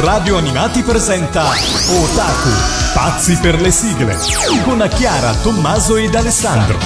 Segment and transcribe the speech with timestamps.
[0.00, 2.48] Radio Animati presenta Otaku,
[2.94, 4.16] pazzi per le sigle,
[4.62, 6.78] con Chiara, Tommaso ed Alessandro.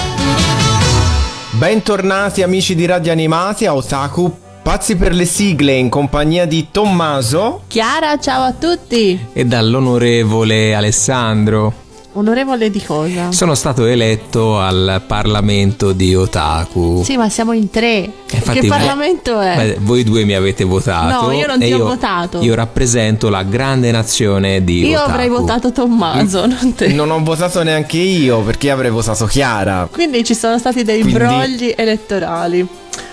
[1.51, 7.61] Bentornati amici di Radio Animati a Otaku, pazzi per le sigle in compagnia di Tommaso.
[7.67, 9.27] Chiara, ciao a tutti!
[9.31, 11.82] E dall'onorevole Alessandro.
[12.15, 13.31] Onorevole di cosa?
[13.31, 17.01] Sono stato eletto al Parlamento di Otaku.
[17.03, 18.07] Sì, ma siamo in tre.
[18.29, 19.55] Infatti, che Parlamento è?
[19.55, 21.25] Beh, voi due mi avete votato.
[21.25, 22.39] No, io non ti ho votato.
[22.41, 25.07] Io rappresento la grande nazione di io Otaku.
[25.07, 26.89] Io avrei votato Tommaso, non te.
[26.89, 29.87] Non ho votato neanche io perché avrei votato Chiara.
[29.91, 31.17] Quindi ci sono stati dei Quindi...
[31.17, 32.67] brogli elettorali.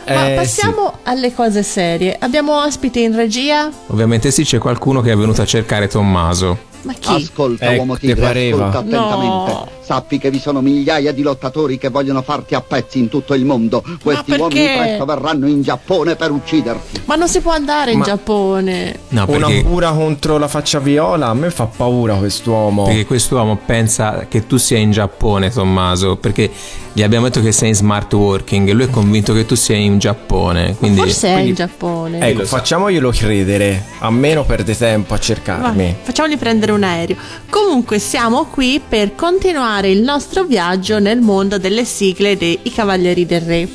[0.08, 1.08] Ma eh, passiamo sì.
[1.10, 2.16] alle cose serie.
[2.18, 3.70] Abbiamo ospiti in regia?
[3.86, 6.68] Ovviamente sì, c'è qualcuno che è venuto a cercare Tommaso.
[6.82, 7.14] Ma chi?
[7.14, 9.52] Ascolta, eh, uomo tigre, ascolta attentamente.
[9.52, 9.68] No.
[9.90, 13.44] Sappi che vi sono migliaia di lottatori che vogliono farti a pezzi in tutto il
[13.44, 13.82] mondo.
[14.00, 17.02] Questi uomini presto verranno in Giappone per ucciderti.
[17.06, 18.04] Ma non si può andare in Ma...
[18.04, 18.98] Giappone.
[19.08, 19.44] No, perché...
[19.44, 22.84] Una pura contro la faccia viola, a me fa paura quest'uomo.
[22.84, 26.48] Perché quest'uomo pensa che tu sia in Giappone, Tommaso, perché
[26.92, 29.76] gli abbiamo detto che sei in smart working e lui è convinto che tu sia
[29.76, 30.76] in Giappone.
[30.76, 31.00] Quindi...
[31.00, 31.42] Forse quindi...
[31.42, 32.28] è in Giappone.
[32.28, 33.86] Ecco, facciamoglielo credere.
[33.98, 35.82] A meno perde tempo a cercarmi.
[35.82, 37.16] Vai, facciamogli prendere prendere un aereo.
[37.48, 43.40] Comunque siamo qui per continuare il nostro viaggio nel mondo delle sigle dei Cavalieri del
[43.40, 43.68] Re.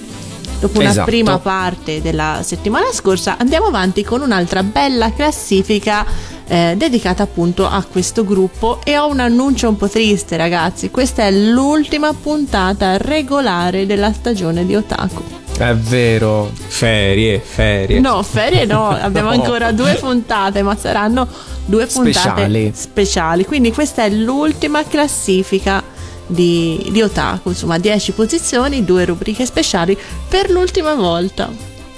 [0.60, 1.06] Dopo una esatto.
[1.06, 6.06] prima parte della settimana scorsa andiamo avanti con un'altra bella classifica
[6.48, 11.24] eh, dedicata appunto a questo gruppo e ho un annuncio un po' triste ragazzi, questa
[11.24, 15.24] è l'ultima puntata regolare della stagione di Otaku.
[15.58, 18.00] È vero, ferie, ferie.
[18.00, 21.28] No, ferie no, abbiamo ancora due puntate, ma saranno
[21.66, 22.72] due puntate speciali.
[22.74, 23.46] speciali.
[23.46, 25.84] Quindi questa è l'ultima classifica
[26.28, 31.50] di, di Otaku, insomma 10 posizioni, due rubriche speciali per l'ultima volta,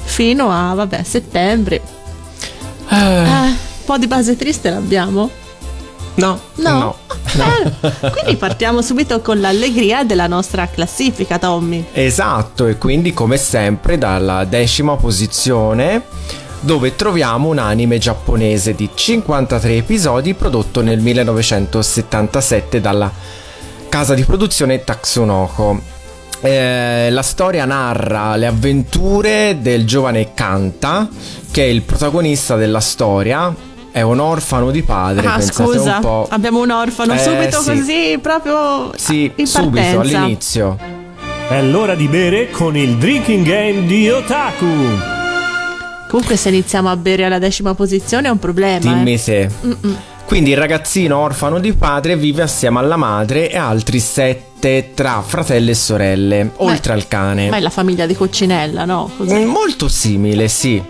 [0.03, 1.81] fino a, vabbè, settembre.
[2.89, 2.95] Eh.
[2.95, 5.29] Eh, un po' di base triste l'abbiamo?
[6.15, 6.79] No, no.
[6.79, 6.95] no.
[7.37, 11.85] Eh, quindi partiamo subito con l'allegria della nostra classifica, Tommy.
[11.93, 16.03] Esatto, e quindi come sempre dalla decima posizione
[16.59, 23.11] dove troviamo un anime giapponese di 53 episodi prodotto nel 1977 dalla
[23.89, 25.95] casa di produzione Tatsunoko.
[26.39, 31.07] Eh, la storia narra le avventure del giovane Kanta,
[31.51, 33.53] che è il protagonista della storia,
[33.91, 35.25] è un orfano di padre.
[35.25, 37.71] Ah, scusa, un abbiamo un orfano eh, subito sì.
[37.71, 40.77] così, proprio sì, in subito all'inizio.
[41.49, 45.16] È l'ora di bere con il drinking game di Otaku.
[46.07, 48.79] Comunque, se iniziamo a bere alla decima posizione è un problema.
[48.79, 49.17] Dimmi eh.
[49.17, 49.49] se.
[49.65, 49.97] Mm-mm.
[50.25, 55.69] Quindi il ragazzino orfano di padre vive assieme alla madre e altri sette tra fratelli
[55.69, 57.49] e sorelle, oltre ma al cane.
[57.49, 59.09] Ma è la famiglia di Coccinella, no?
[59.15, 59.33] Così.
[59.33, 60.83] Mm, molto simile, sì.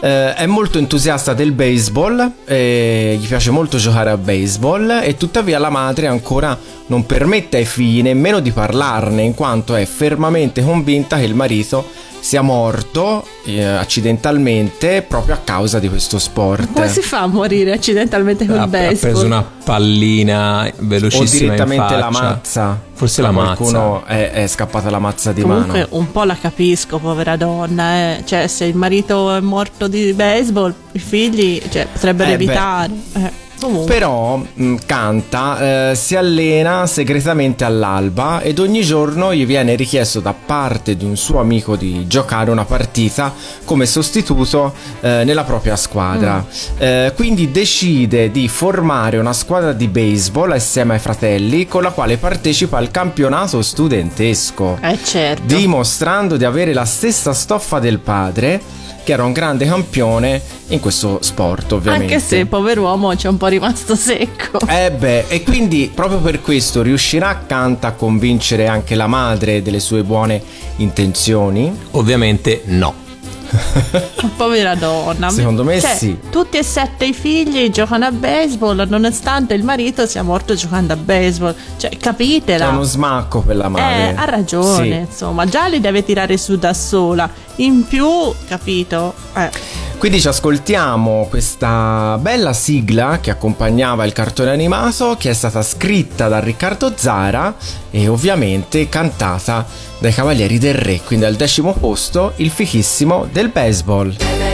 [0.00, 5.58] Eh, è molto entusiasta del baseball, eh, gli piace molto giocare a baseball e tuttavia
[5.58, 11.18] la madre ancora non permette ai figli nemmeno di parlarne in quanto è fermamente convinta
[11.18, 11.84] che il marito
[12.20, 16.72] sia morto eh, accidentalmente proprio a causa di questo sport.
[16.72, 18.96] Come si fa a morire accidentalmente col ha, baseball?
[18.96, 22.86] Ha preso una pallina velocissima o direttamente la mazza.
[22.98, 23.54] Forse la mazza.
[23.54, 25.86] Qualcuno è, è scappata la mazza di Comunque, mano.
[25.86, 28.16] Comunque un po' la capisco, povera donna.
[28.16, 28.22] Eh.
[28.24, 32.92] Cioè, se il marito è morto di baseball, i figli cioè, potrebbero eh evitare.
[33.12, 33.46] Eh.
[33.60, 33.92] Comunque.
[33.92, 40.20] Però mh, mm, canta, eh, si allena segretamente all'alba ed ogni giorno gli viene richiesto
[40.20, 43.32] da parte di un suo amico di giocare una partita
[43.64, 46.38] come sostituto eh, nella propria squadra.
[46.38, 46.76] Mm.
[46.78, 52.16] Eh, quindi decide di formare una squadra di baseball assieme ai fratelli con la quale
[52.16, 54.78] partecipa al campionato studentesco.
[54.80, 55.42] Eh certo.
[55.44, 58.60] Dimostrando di avere la stessa stoffa del padre
[59.08, 62.12] che era un grande campione in questo sport, ovviamente.
[62.12, 64.60] Anche se pover'uomo c'è un po' rimasto secco.
[64.68, 69.80] Eh beh, e quindi proprio per questo riuscirà Kant a convincere anche la madre delle
[69.80, 70.42] sue buone
[70.76, 71.74] intenzioni?
[71.92, 73.07] Ovviamente no.
[74.36, 75.30] Povera donna.
[75.30, 76.18] Secondo me cioè, sì.
[76.30, 80.96] Tutti e sette i figli giocano a baseball, nonostante il marito sia morto giocando a
[80.96, 81.54] baseball.
[81.76, 82.66] Cioè, capitela.
[82.66, 84.10] C'è uno smacco per la madre.
[84.10, 85.10] Eh, ha ragione, sì.
[85.10, 85.46] insomma.
[85.46, 87.28] Già li deve tirare su da sola.
[87.56, 88.06] In più,
[88.46, 89.14] capito?
[89.34, 89.50] Eh.
[89.98, 96.28] Quindi ci ascoltiamo questa bella sigla che accompagnava il cartone animato che è stata scritta
[96.28, 97.52] da Riccardo Zara
[97.90, 99.66] e ovviamente cantata
[99.98, 104.47] dai Cavalieri del Re, quindi al decimo posto il fichissimo del baseball.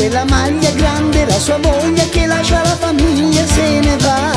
[0.00, 4.32] Quella maglia grande, la sua voglia che lascia la famiglia se ne va.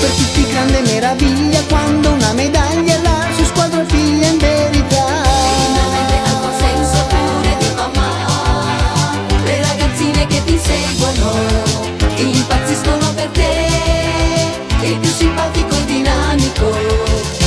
[0.00, 5.06] Per tutti grande meraviglia quando una medaglia la sua squadra piglia in verità.
[9.44, 11.30] Le ragazzine che ti seguono
[12.16, 13.68] impazziscono per te.
[14.82, 16.76] Il più simpatico e dinamico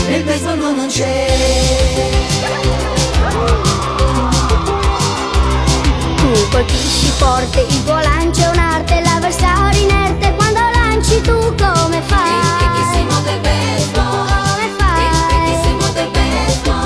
[0.08, 2.23] nel baseball non c'è.
[6.18, 12.32] Tu colpisci forte, il tuo lancio è un'arte, l'avversario inerte quando lanci tu come fai?
[13.94, 15.02] Come fai?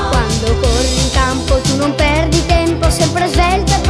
[0.09, 3.87] Quando corri in campo tu non perdi tempo, sempre svelto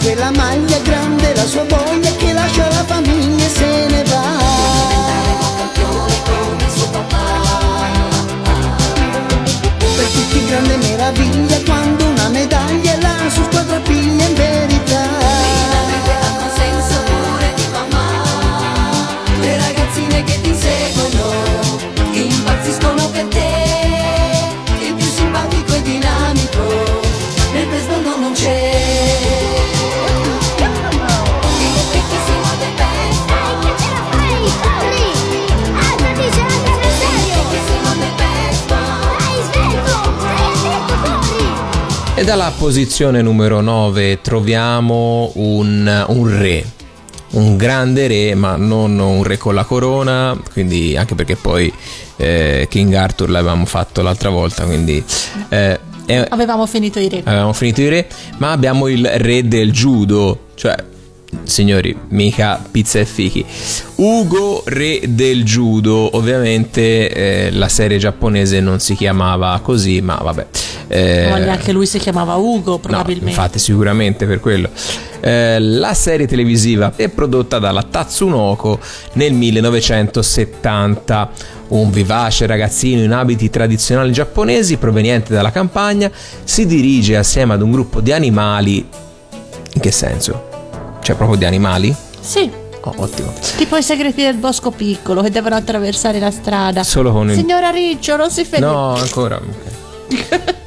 [0.00, 4.26] quella maglia grande, la sua voglia che lascia la famiglia e se ne va.
[9.96, 12.87] Per tutti grande meraviglia quando una medaglia
[42.28, 46.62] dalla posizione numero 9 troviamo un, un re.
[47.30, 51.72] Un grande re, ma non un re con la corona, quindi anche perché poi
[52.16, 55.02] eh, King Arthur l'avevamo fatto l'altra volta, quindi
[55.48, 57.22] eh, è- Avevamo finito i re.
[57.24, 60.76] avevamo finito i re, ma abbiamo il re del judo, cioè
[61.44, 63.42] signori, mica pizza e fichi.
[63.96, 70.46] Ugo, re del judo, ovviamente eh, la serie giapponese non si chiamava così, ma vabbè.
[70.90, 73.28] Eh, Ma neanche lui si chiamava Ugo, No, probabilmente.
[73.30, 74.70] infatti, sicuramente per quello.
[75.20, 78.78] Eh, la serie televisiva è prodotta dalla Tatsunoko
[79.14, 81.30] nel 1970.
[81.68, 86.10] Un vivace ragazzino in abiti tradizionali giapponesi proveniente dalla campagna
[86.44, 88.76] si dirige assieme ad un gruppo di animali.
[89.74, 90.48] In che senso?
[91.02, 91.94] Cioè, proprio di animali?
[92.20, 93.32] Sì, Oh, ottimo.
[93.56, 96.82] tipo i segreti del bosco piccolo che devono attraversare la strada.
[96.84, 97.34] Solo con il.
[97.36, 98.64] Signora Riccio, non si fermi.
[98.66, 99.38] No, ancora.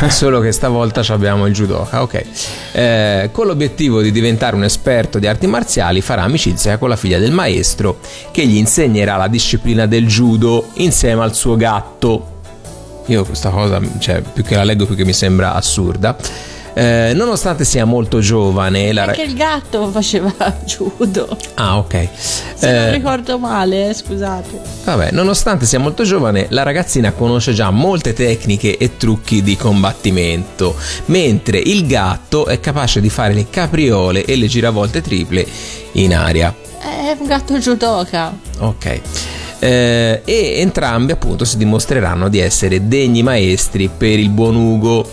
[0.08, 2.24] Solo che stavolta abbiamo il judoka, ok.
[2.72, 7.18] Eh, con l'obiettivo di diventare un esperto di arti marziali, farà amicizia con la figlia
[7.18, 7.98] del maestro,
[8.30, 12.38] che gli insegnerà la disciplina del judo insieme al suo gatto.
[13.06, 16.16] Io questa cosa, cioè, più che la leggo, più che mi sembra assurda.
[16.72, 20.32] Eh, nonostante sia molto giovane, la Anche il gatto faceva
[20.64, 21.36] judo.
[21.54, 22.08] Ah, ok.
[22.14, 24.60] Se non Eh, ricordo male, eh, scusate.
[24.84, 30.76] Vabbè, nonostante sia molto giovane, la ragazzina conosce già molte tecniche e trucchi di combattimento,
[31.06, 35.46] mentre il gatto è capace di fare le capriole e le giravolte triple
[35.92, 36.54] in aria.
[36.80, 38.32] È un gatto judoka.
[38.58, 39.00] Ok.
[39.62, 45.06] Eh, e entrambi appunto si dimostreranno di essere degni maestri per il buon Ugo,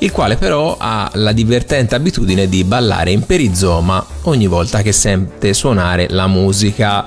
[0.00, 5.54] il quale però ha la divertente abitudine di ballare in perizoma ogni volta che sente
[5.54, 7.04] suonare la musica.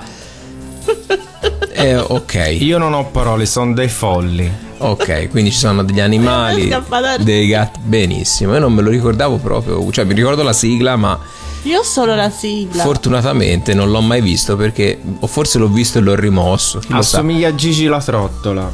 [1.74, 2.58] Eh, ok.
[2.60, 4.51] Io non ho parole, sono dei folli.
[4.79, 6.74] Ok, quindi ci sono degli animali,
[7.20, 7.79] dei gatti.
[7.84, 9.91] Benissimo, io non me lo ricordavo proprio.
[9.91, 11.20] Cioè, mi ricordo la sigla, ma
[11.63, 12.84] Io ho solo la sigla.
[12.84, 15.00] fortunatamente non l'ho mai visto perché.
[15.20, 16.82] O forse l'ho visto e l'ho rimosso.
[16.89, 18.72] Assomiglia a Gigi la trottola.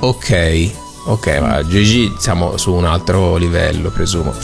[0.00, 0.70] Ok,
[1.08, 4.34] ok, ma Gigi siamo su un altro livello, presumo.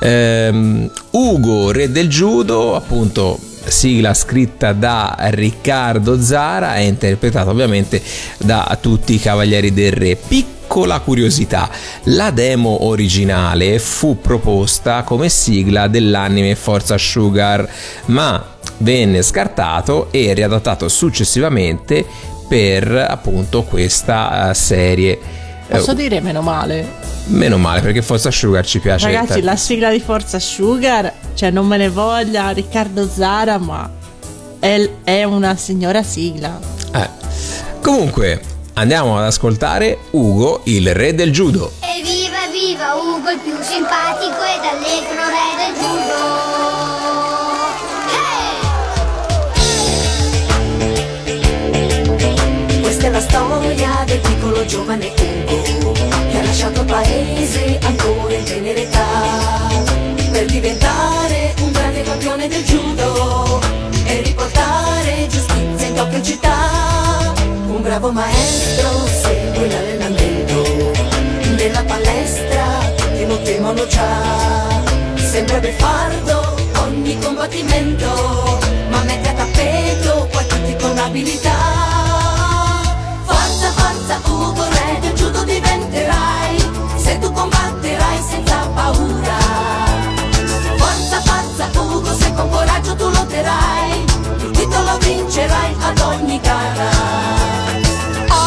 [0.00, 3.38] Ehm, Ugo, re del judo, appunto.
[3.68, 8.00] Sigla scritta da Riccardo Zara e interpretata ovviamente
[8.38, 10.16] da tutti i cavalieri del re.
[10.16, 11.68] piccola curiosità.
[12.04, 17.68] La demo originale fu proposta come sigla dell'anime Forza Sugar,
[18.06, 18.42] ma
[18.78, 22.06] venne scartato e riadattato successivamente
[22.48, 25.46] per appunto questa uh, serie.
[25.68, 26.86] Posso uh, dire meno male?
[27.26, 29.06] Meno male perché Forza Sugar ci piace.
[29.10, 33.90] Ragazzi, la sigla di Forza Sugar, cioè non me ne voglia Riccardo Zara, ma
[34.58, 36.58] è, è una signora sigla.
[36.94, 37.08] Eh.
[37.82, 38.40] Comunque,
[38.74, 41.72] andiamo ad ascoltare Ugo, il re del judo.
[41.80, 46.77] Evviva, evviva Ugo, il più simpatico ed allegro re del judo.
[53.18, 55.12] La storia del piccolo giovane
[55.80, 59.06] Ugo che ha lasciato il paese ancora in tenera età
[60.30, 63.60] per diventare un grande campione del judo
[64.04, 67.34] e riportare giustizia in Tokyo città.
[67.66, 70.92] Un bravo maestro segue l'allenamento
[71.56, 74.80] nella palestra che non temono già.
[75.16, 78.60] Sembra beffardo ogni combattimento,
[78.90, 82.07] ma mette a tappeto poi tutti con abilità.
[83.78, 86.56] Forza, Ugo, re del judo diventerai.
[86.96, 89.38] Se tu combatterai senza paura.
[90.76, 94.04] Forza, forza, Ugo, se con coraggio tu lotterai.
[94.40, 96.90] Il titolo vincerai ad ogni gara.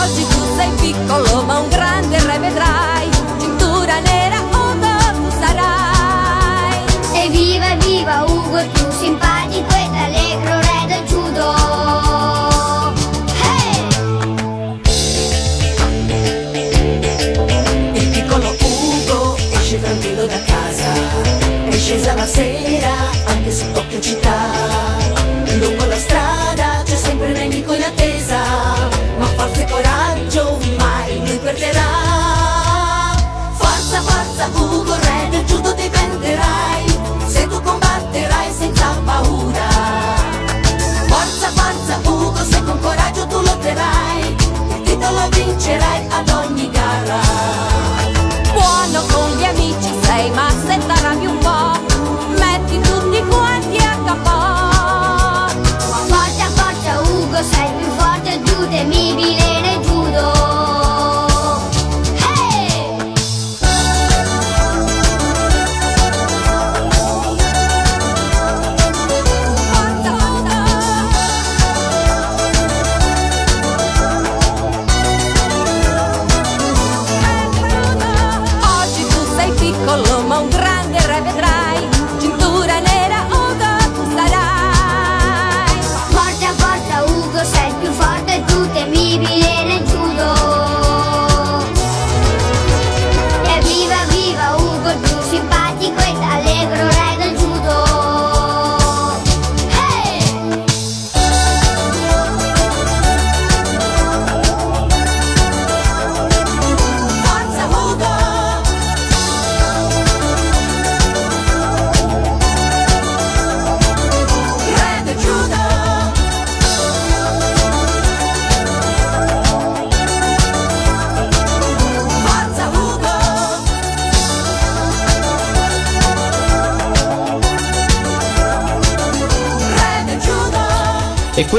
[0.01, 3.09] Oggi tu sei piccolo ma un grande re vedrai.
[3.39, 6.79] Cintura nera, Ugo, tu sarai.
[7.13, 9.40] Evviva, evviva Ugo, più simpatico
[22.21, 22.93] la sera
[23.25, 24.37] anche su Tokyo città.
[25.57, 28.39] Lungo la strada c'è sempre un nemico in attesa
[29.17, 31.89] Ma forza e coraggio mai lui perderà.
[33.53, 36.85] Forza, forza Ugo, re del judo diventerai.
[37.25, 39.69] Se tu combatterai senza paura.
[41.07, 44.35] Forza, forza Ugo, se con coraggio tu lotterai.
[44.75, 47.70] Il titolo vincerai ad ogni gara
[59.15, 59.40] più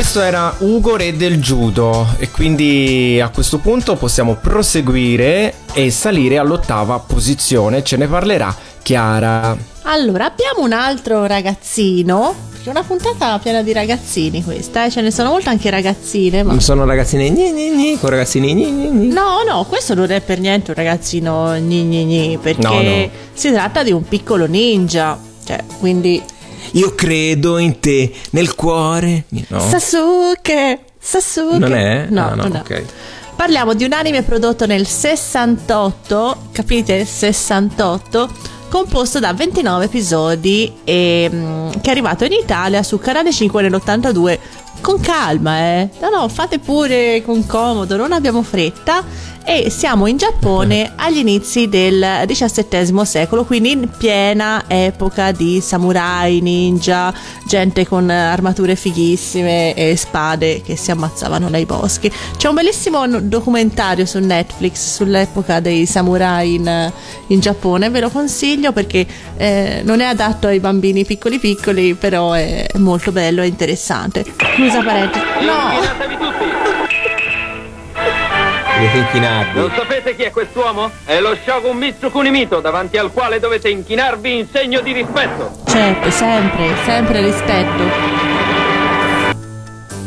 [0.02, 6.38] questo era Ugo Re del Judo e quindi a questo punto possiamo proseguire e salire
[6.38, 9.56] all'ottava posizione, ce ne parlerà Chiara.
[9.82, 12.34] Allora, abbiamo un altro ragazzino.
[12.64, 14.90] È una puntata piena di ragazzini questa, eh?
[14.90, 16.42] ce ne sono molte anche ragazzine.
[16.42, 16.58] Ma...
[16.58, 19.06] Sono ragazzini gni gni gni, con ragazzini gni gni gni.
[19.06, 23.08] No, no, questo non è per niente un ragazzino gni gni gni, perché No, no.
[23.34, 25.16] si tratta di un piccolo ninja.
[25.44, 26.20] Cioè, quindi
[26.72, 29.24] Io credo in te, nel cuore.
[29.48, 29.60] No?
[29.60, 31.58] Sasuke, Sasuke.
[31.58, 32.06] Non è?
[32.08, 32.60] No, Ah, no, non è.
[32.60, 32.84] ok.
[33.36, 37.04] Parliamo di un anime prodotto nel 68, capite?
[37.04, 38.28] 68,
[38.68, 44.38] composto da 29 episodi e, mm, che è arrivato in Italia su Canale 5 nell'82.
[44.80, 45.88] Con calma, eh.
[46.00, 49.04] No, no, fate pure con comodo, non abbiamo fretta.
[49.44, 56.40] E siamo in Giappone agli inizi del XVII secolo, quindi in piena epoca di samurai,
[56.40, 57.12] ninja,
[57.46, 62.10] gente con armature fighissime e spade che si ammazzavano nei boschi.
[62.36, 66.92] C'è un bellissimo documentario su Netflix sull'epoca dei samurai in,
[67.28, 69.06] in Giappone, ve lo consiglio perché
[69.36, 74.24] eh, non è adatto ai bambini piccoli piccoli, però è molto bello e interessante.
[74.54, 75.18] Scusa parente.
[75.40, 76.81] No!
[78.74, 79.58] Dovete inchinarvi.
[79.58, 80.90] Non sapete chi è quest'uomo?
[81.04, 85.50] È lo Shogun Mitsukunimito, davanti al quale dovete inchinarvi in segno di rispetto.
[85.66, 87.82] Certo, sempre, sempre rispetto.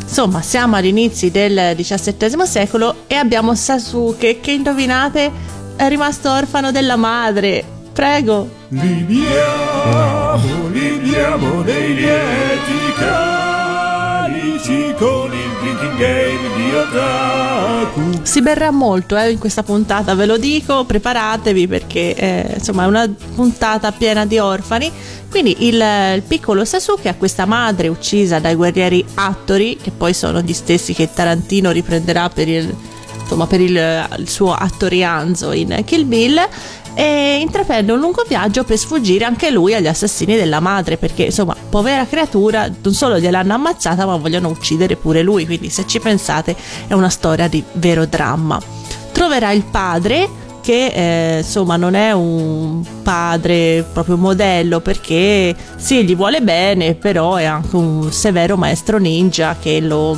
[0.00, 5.30] Insomma, siamo agli inizi del XVII secolo e abbiamo Sasuke che, indovinate,
[5.76, 7.62] è rimasto orfano della madre.
[7.92, 8.48] Prego.
[8.68, 17.25] Libiamo, libiamo nei lieti calici con il drinking game di Otaku.
[18.22, 22.86] Si berrà molto eh, in questa puntata, ve lo dico, preparatevi perché eh, insomma è
[22.86, 24.92] una puntata piena di orfani.
[25.30, 25.82] Quindi il,
[26.14, 30.92] il piccolo Sasuke ha questa madre uccisa dai guerrieri Attori, che poi sono gli stessi
[30.92, 32.74] che Tarantino riprenderà per il,
[33.26, 36.48] insomma, per il, il suo attorianzo in Kill Bill
[36.94, 41.54] e intraprende un lungo viaggio per sfuggire anche lui agli assassini della madre perché insomma
[41.68, 46.56] povera creatura non solo gliel'hanno ammazzata ma vogliono uccidere pure lui quindi se ci pensate
[46.86, 48.58] è una storia di vero dramma.
[49.12, 56.16] Troverà il padre che eh, insomma non è un padre proprio modello perché sì gli
[56.16, 60.16] vuole bene però è anche un severo maestro ninja che lo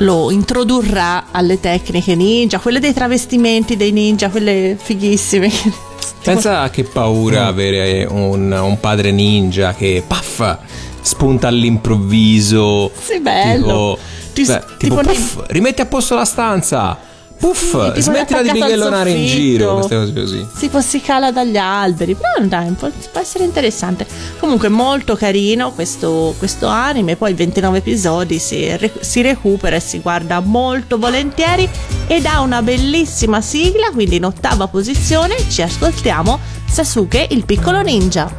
[0.00, 5.50] lo introdurrà alle tecniche ninja, quelle dei travestimenti dei ninja, quelle fighissime.
[6.22, 10.56] Pensa che paura avere un, un padre ninja che paff
[11.00, 12.90] spunta all'improvviso.
[12.94, 13.98] Sì, bello.
[13.98, 13.98] Tipo,
[14.32, 16.98] Ti- beh, tipo tipo, puff, rimetti a posto la stanza.
[17.40, 20.46] Puff, Sì, smettila di bighellonare in giro, queste cose così.
[20.54, 24.06] Si cala dagli alberi, però dai, po' può essere interessante.
[24.38, 28.70] Comunque molto carino questo, questo anime, poi 29 episodi si,
[29.00, 31.66] si recupera e si guarda molto volentieri
[32.06, 38.30] ed ha una bellissima sigla, quindi in ottava posizione ci ascoltiamo Sasuke il piccolo ninja.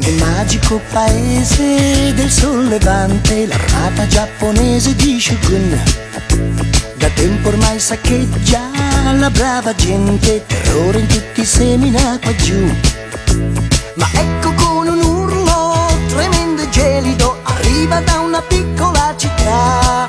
[0.00, 8.60] Nel magico paese del sollevante, l'armata giapponese di Shogun da tempo ormai saccheggia
[9.18, 12.70] la brava gente, terrore in tutti semina qua giù.
[13.94, 15.74] Ma ecco con un urlo
[16.08, 20.08] tremendo e gelido arriva da una piccola città.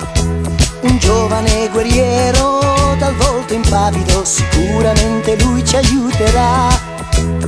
[0.81, 6.69] Un giovane guerriero dal volto impavido, sicuramente lui ci aiuterà.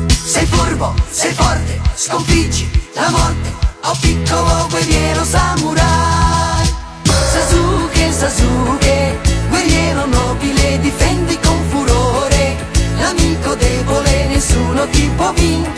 [0.08, 3.52] Sei furbo, sei forte, sconfiggi la morte,
[3.84, 6.70] oh piccolo guerriero samurai.
[7.32, 8.81] Sasuke, Sasuke,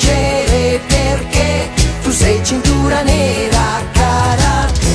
[0.03, 1.69] può vincere perché
[2.03, 4.91] tu sei cintura nera karate.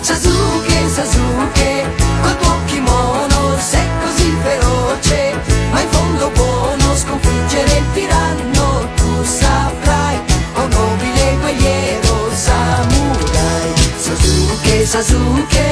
[0.00, 1.86] Sasuke, Sasuke,
[2.22, 5.40] col tuo kimono sei così feroce,
[5.70, 10.18] ma in fondo buono sconfiggere il tiranno tu saprai,
[10.54, 13.72] oh nobile guerriero samurai.
[13.96, 15.67] Sasuke, Sasuke,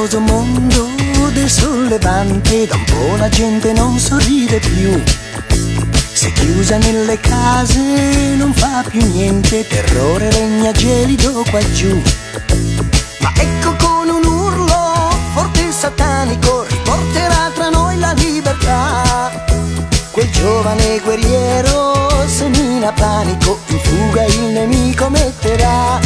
[0.00, 0.88] misterioso mondo
[1.32, 5.02] del sollevante da un po' la gente non sorride più.
[6.12, 12.00] Se chiusa nelle case non fa più niente, terrore regna gelido qua giù.
[13.20, 19.44] Ma ecco con un urlo forte e satanico riporterà tra noi la libertà.
[20.10, 26.00] Quel giovane guerriero semina panico, in fuga il nemico metterà.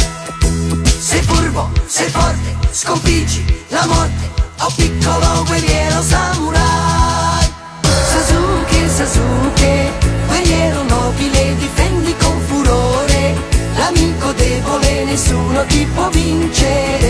[0.99, 7.49] Sei furbo, sei forte, sconfiggi la morte, oh piccolo guerriero samurai.
[7.81, 9.91] Sasuke, Sasuke,
[10.27, 13.33] guerriero nobile, difendi con furore.
[13.77, 17.04] L'amico debole nessuno ti può vincere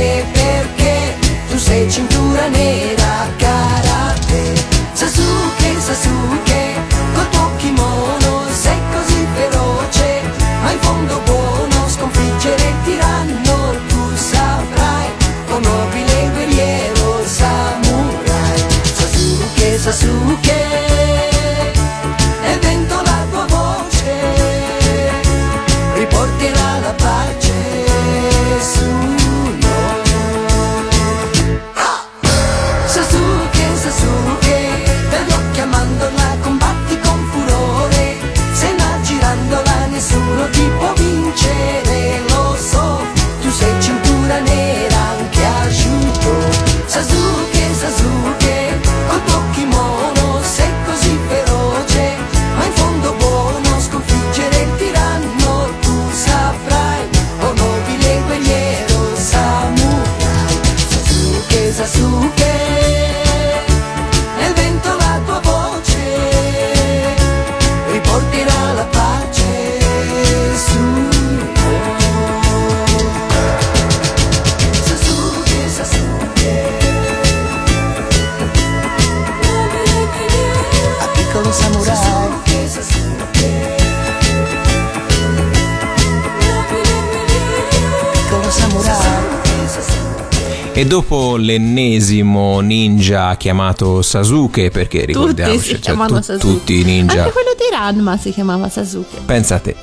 [90.78, 97.20] E dopo l'ennesimo ninja chiamato Sasuke, perché ricordiamoci, Tutti cioè, tu- tutti i ninja.
[97.22, 99.22] Anche quello di Ranma si chiamava Sasuke.
[99.26, 99.74] Pensa a te,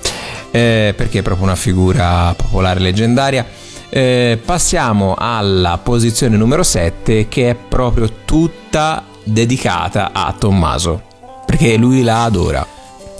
[0.50, 3.46] Eh, perché è proprio una figura popolare leggendaria.
[3.88, 11.00] Eh, passiamo alla posizione numero 7 che è proprio tutta dedicata a Tommaso,
[11.46, 12.66] perché lui la adora.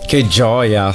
[0.07, 0.95] Che gioia!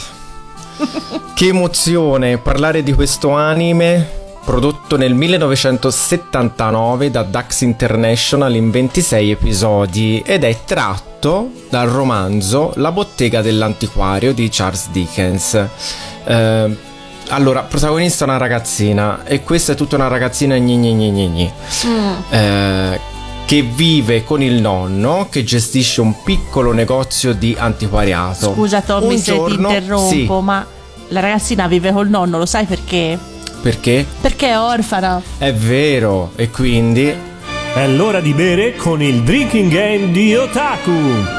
[1.34, 10.24] che emozione parlare di questo anime prodotto nel 1979 da Dax International in 26 episodi
[10.26, 15.66] ed è tratto dal romanzo La bottega dell'antiquario di Charles Dickens.
[16.24, 16.78] Eh,
[17.28, 21.30] allora, protagonista è una ragazzina e questa è tutta una ragazzina gni gni gni gni
[21.30, 21.52] gni.
[22.30, 23.00] Eh,
[23.46, 28.54] che vive con il nonno che gestisce un piccolo negozio di antiquariato.
[28.54, 30.66] Scusa Tommy Un se ti giorno- interrompo, sì, ma
[31.10, 33.36] la ragazzina vive col nonno, lo sai perché?
[33.62, 34.06] Perché?
[34.22, 35.22] Perché è orfana.
[35.38, 37.14] È vero, e quindi
[37.74, 41.36] È l'ora di bere con il drinking game di Otaku.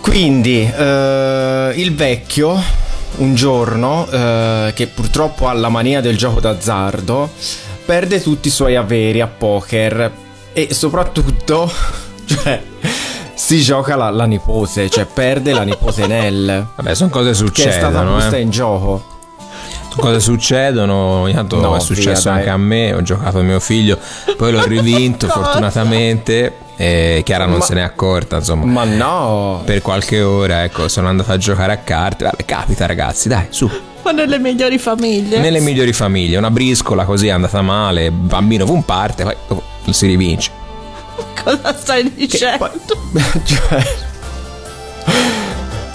[0.00, 2.82] Quindi eh, il vecchio
[3.16, 7.30] un giorno, eh, che purtroppo ha la mania del gioco d'azzardo,
[7.84, 10.10] perde tutti i suoi averi a poker
[10.52, 11.70] e soprattutto,
[12.26, 12.62] cioè,
[13.34, 17.72] si gioca la, la nipote, cioè perde la nipote Nell, Vabbè, sono cose che è
[17.72, 18.40] stata posta eh.
[18.40, 19.12] in gioco.
[19.96, 23.60] Cose succedono, ogni tanto No, è successo via, anche a me, ho giocato a mio
[23.60, 23.98] figlio,
[24.36, 28.64] poi l'ho rivinto fortunatamente e Chiara non Ma- se n'è accorta, insomma.
[28.64, 29.62] Ma no!
[29.64, 32.24] Per qualche ora, ecco, sono andato a giocare a carte.
[32.24, 33.70] Vabbè, capita ragazzi, dai, su.
[34.02, 35.38] Ma nelle migliori famiglie.
[35.38, 40.06] Nelle migliori famiglie, una briscola così è andata male, bambino un parte, poi dopo si
[40.06, 40.50] rivince.
[41.42, 42.70] Cosa stai dicendo?
[43.44, 43.86] cioè,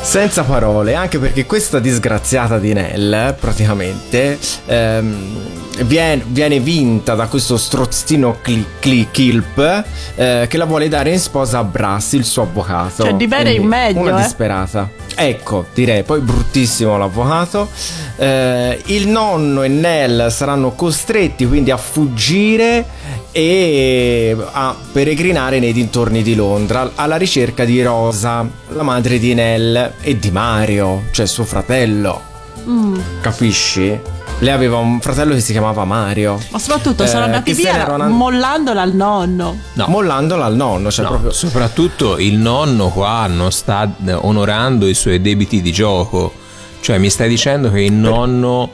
[0.02, 7.58] senza parole, anche perché questa disgraziata di Nell, praticamente, ehm, viene, viene vinta da questo
[7.58, 9.84] strozzino cli, cli- Kilp
[10.16, 13.04] eh, che la vuole dare in sposa a Brassi, il suo avvocato.
[13.04, 14.24] Cioè, di bene in meglio, Una eh.
[14.24, 14.90] disperata.
[15.16, 17.68] Ecco, direi, poi bruttissimo l'avvocato.
[18.16, 22.86] Eh, il nonno e Nell saranno costretti quindi a fuggire
[23.32, 29.94] e a peregrinare nei dintorni di Londra alla ricerca di Rosa, la madre di Nell
[30.02, 32.22] e di Mario, cioè suo fratello.
[32.68, 32.96] Mm.
[33.22, 34.00] Capisci?
[34.42, 36.40] Lei aveva un fratello che si chiamava Mario.
[36.52, 39.58] Ma soprattutto sono Eh, andati via erano- mollandola al nonno.
[39.74, 39.86] No.
[39.88, 44.94] Mollandola al nonno, cioè No, proprio soprattutto il nonno qua non sta eh, onorando i
[44.94, 46.32] suoi debiti di gioco.
[46.80, 48.70] Cioè, mi stai dicendo che il nonno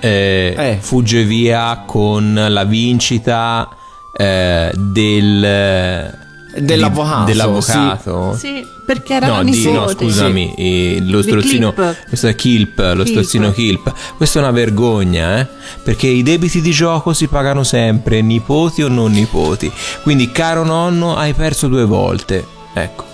[0.00, 0.78] eh, Eh.
[0.80, 3.70] fugge via con la vincita
[4.12, 6.24] eh, del
[6.58, 8.36] Dell'avvocato, di- dell'avvocato?
[8.38, 11.74] Sì, perché era No, di, no, scusami, eh, lo strozzino,
[12.08, 13.06] questo è Kilp, lo Kilp.
[13.08, 13.92] strozzino Kilp.
[14.16, 15.46] Questa è una vergogna, eh?
[15.82, 19.70] Perché i debiti di gioco si pagano sempre, nipoti o non nipoti.
[20.02, 22.44] Quindi, caro nonno, hai perso due volte.
[22.74, 23.04] Ecco.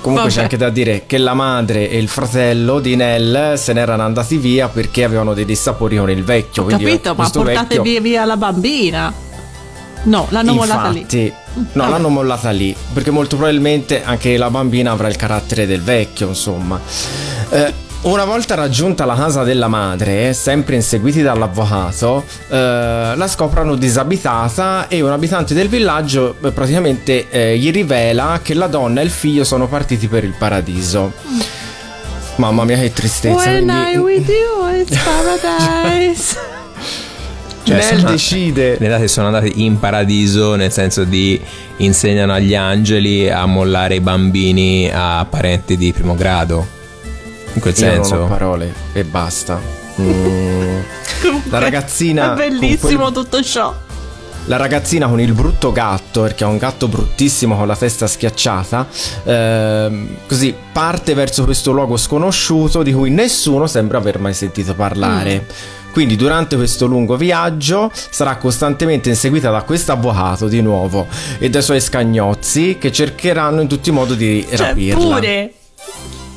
[0.00, 0.36] Comunque Vabbè.
[0.36, 4.36] c'è anche da dire che la madre e il fratello di Nell se n'erano andati
[4.36, 6.64] via perché avevano dei dissapori con il vecchio.
[6.64, 9.10] Ho capito, ma portate vecchio- via via la bambina.
[10.04, 11.06] No, l'hanno mollata lì.
[11.54, 11.90] No, Vabbè.
[11.90, 16.80] l'hanno mollata lì perché molto probabilmente anche la bambina avrà il carattere del vecchio, insomma.
[17.50, 24.88] Eh, una volta raggiunta la casa della madre, sempre inseguiti dall'avvocato, eh, la scoprono disabitata
[24.88, 29.10] e un abitante del villaggio eh, praticamente eh, gli rivela che la donna e il
[29.10, 31.12] figlio sono partiti per il paradiso.
[32.36, 33.36] Mamma mia che tristezza.
[33.36, 36.53] When quindi- I with you, it's paradise.
[37.64, 41.40] Cioè, Nell sono- decide Le date sono andate in paradiso, nel senso di
[41.78, 46.66] insegnano agli angeli a mollare i bambini a parenti di primo grado.
[47.54, 48.24] In quel Io non ho senso.
[48.26, 49.60] parole e basta.
[50.00, 50.78] Mm.
[51.50, 53.74] La ragazzina È bellissimo quel- tutto ciò.
[54.46, 58.86] La ragazzina con il brutto gatto, perché ha un gatto bruttissimo con la testa schiacciata,
[59.24, 65.46] ehm, così parte verso questo luogo sconosciuto di cui nessuno sembra aver mai sentito parlare.
[65.92, 71.06] Quindi durante questo lungo viaggio sarà costantemente inseguita da questo avvocato di nuovo
[71.38, 75.14] e dai suoi scagnozzi che cercheranno in tutti i modi di Cioè, rapirla.
[75.14, 75.52] pure.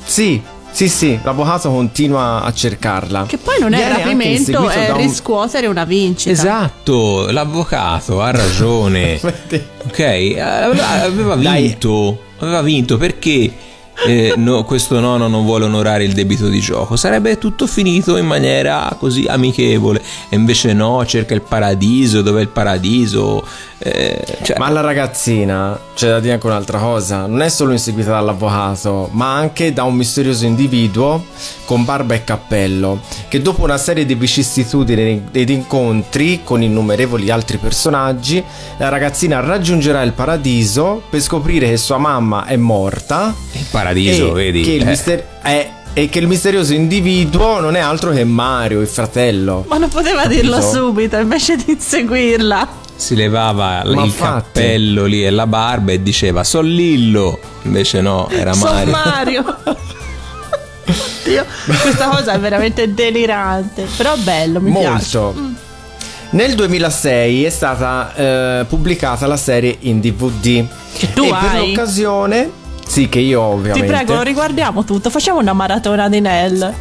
[0.06, 0.42] Sì,
[0.78, 3.26] sì, sì, l'avvocato continua a cercarla.
[3.26, 6.30] Che poi non è Viene rapimento, è un- riscuotere una vincita.
[6.30, 9.18] Esatto, l'avvocato ha ragione.
[9.20, 12.22] ok, aveva, vinto.
[12.38, 13.52] Aveva vinto perché
[14.06, 16.96] eh, no, questo nonno non vuole onorare il debito di gioco.
[16.96, 20.00] Sarebbe tutto finito in maniera così amichevole.
[20.30, 22.22] E invece no, cerca il paradiso.
[22.22, 23.44] Dov'è il paradiso?
[23.80, 28.10] Eh, cioè, Ma la ragazzina, c'è da dire anche un'altra cosa, non è solo inseguita
[28.10, 31.26] dall'avvocato, ma anche da un misterioso individuo
[31.66, 37.58] con barba e cappello, che dopo una serie di vicissitudini ed incontri con innumerevoli altri
[37.58, 38.44] personaggi,
[38.78, 43.34] la ragazzina raggiungerà il paradiso per scoprire che sua mamma è morta.
[43.52, 44.62] il paradiso, e vedi?
[44.62, 44.86] Che il eh.
[44.86, 49.66] mister- è- e che il misterioso individuo non è altro che Mario, il fratello.
[49.68, 50.72] Ma non poteva dirlo Capito?
[50.72, 52.86] subito invece di inseguirla.
[52.98, 54.34] Si levava Ma il infatti.
[54.34, 57.40] cappello lì e la barba e diceva Son Lillo.
[57.62, 58.92] Invece no, era Son Mario.
[59.44, 59.58] Mario.
[61.24, 61.46] Oddio,
[61.82, 63.88] questa cosa è veramente delirante.
[63.96, 65.18] Però bello, mi piace.
[65.18, 65.66] Molto.
[66.30, 70.66] Nel 2006 è stata eh, pubblicata la serie in DVD.
[70.98, 71.68] Che tu e per hai?
[71.68, 72.50] l'occasione,
[72.86, 73.88] sì, che io Ti ovviamente.
[73.88, 75.10] prego, lo riguardiamo tutto.
[75.10, 76.74] Facciamo una maratona di Nell.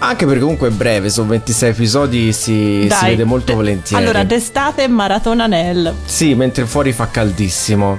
[0.00, 3.10] Anche perché comunque è breve, sono 26 episodi, si, si Dai.
[3.10, 4.02] vede molto De- volentieri.
[4.02, 5.92] Allora, d'estate maratona Nell.
[6.04, 7.98] Sì, mentre fuori fa caldissimo.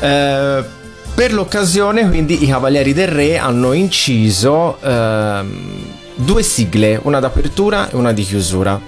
[0.00, 0.64] Eh,
[1.14, 5.74] per l'occasione, quindi, i Cavalieri del Re hanno inciso ehm,
[6.16, 8.78] due sigle, una d'apertura e una di chiusura.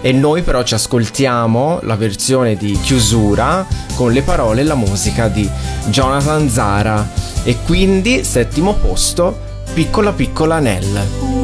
[0.00, 5.26] E noi però ci ascoltiamo la versione di chiusura con le parole e la musica
[5.26, 5.48] di
[5.86, 7.10] Jonathan Zara.
[7.42, 9.36] E quindi, settimo posto,
[9.74, 11.37] Piccola Piccola Nell.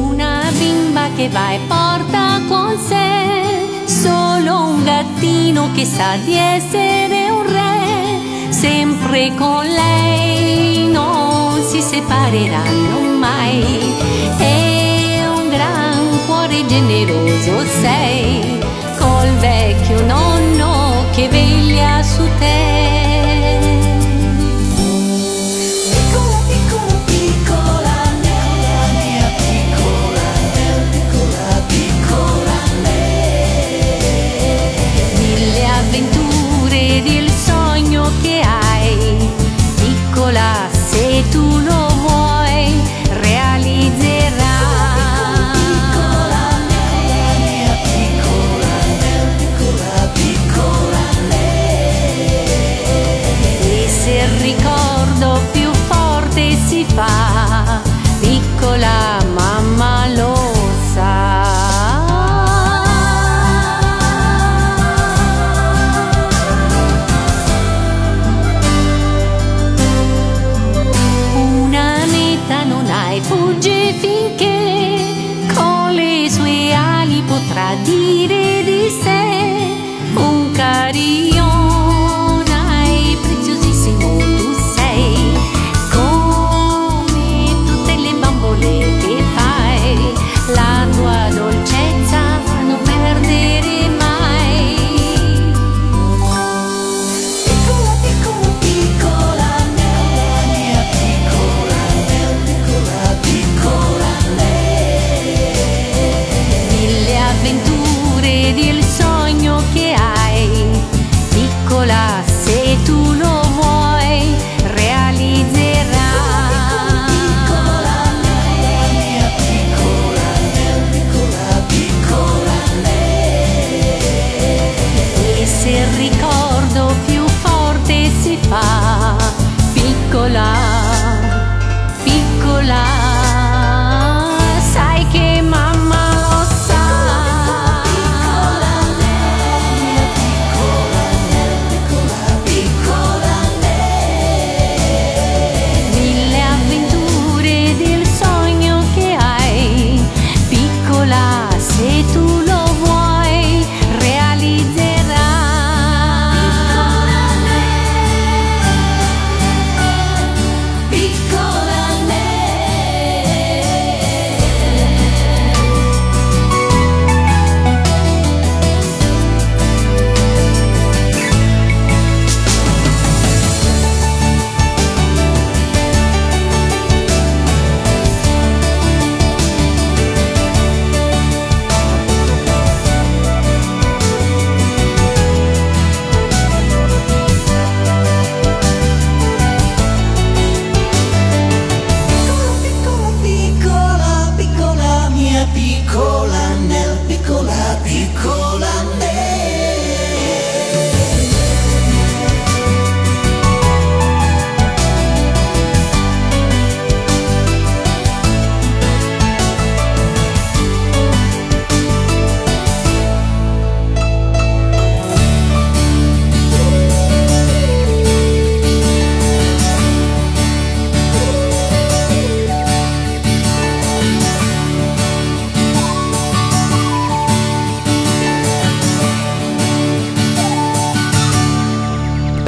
[0.51, 7.43] Bimba che va e porta con sé solo un gattino che sa di essere un
[7.45, 13.93] re, sempre con lei non si separeranno mai.
[14.37, 18.59] È un gran cuore generoso sei,
[18.97, 23.04] col vecchio nonno che veglia su te.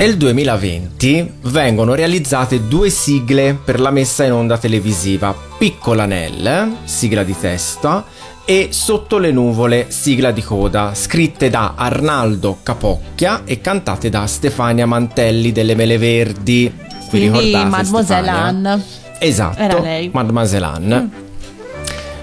[0.07, 7.23] Nel 2020 vengono realizzate due sigle per la messa in onda televisiva, Piccola Nell, sigla
[7.23, 8.05] di testa,
[8.45, 14.85] e Sotto le nuvole, sigla di coda, scritte da Arnaldo Capocchia e cantate da Stefania
[14.85, 16.73] Mantelli delle Mele Verdi.
[16.73, 18.29] Vi Quindi ricordate Mademoiselle?
[18.29, 18.83] Anne.
[19.19, 20.09] Esatto, Era lei.
[20.13, 21.01] Mademoiselle Anne.
[21.01, 21.25] Mm.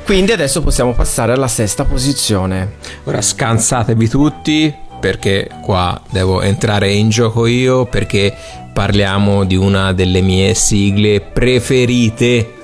[0.07, 2.77] Quindi adesso possiamo passare alla sesta posizione.
[3.05, 8.35] Ora scansatevi tutti perché qua devo entrare in gioco io perché
[8.73, 12.55] parliamo di una delle mie sigle preferite.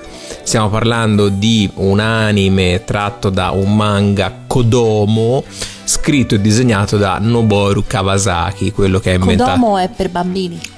[0.42, 5.44] Stiamo parlando di un anime tratto da un manga Kodomo
[5.84, 9.50] scritto e disegnato da Noboru Kawasaki, quello che ha inventato.
[9.50, 10.69] Kodomo è per bambini.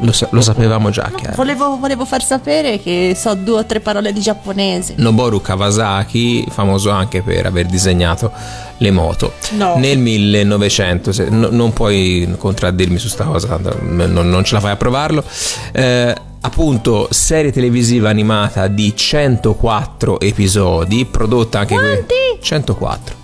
[0.00, 1.34] Lo, sa- lo sapevamo già, chiaro.
[1.36, 4.94] Volevo, volevo far sapere che so due o tre parole di giapponese.
[4.96, 8.30] Noboru Kawasaki, famoso anche per aver disegnato
[8.78, 9.32] le moto.
[9.52, 9.76] No.
[9.76, 14.70] Nel 1900, se- no- non puoi contraddirmi su sta cosa, non, non ce la fai
[14.72, 15.24] a provarlo.
[15.72, 21.74] Eh, appunto, serie televisiva animata di 104 episodi, prodotta anche
[22.06, 22.38] qui.
[22.40, 23.16] 104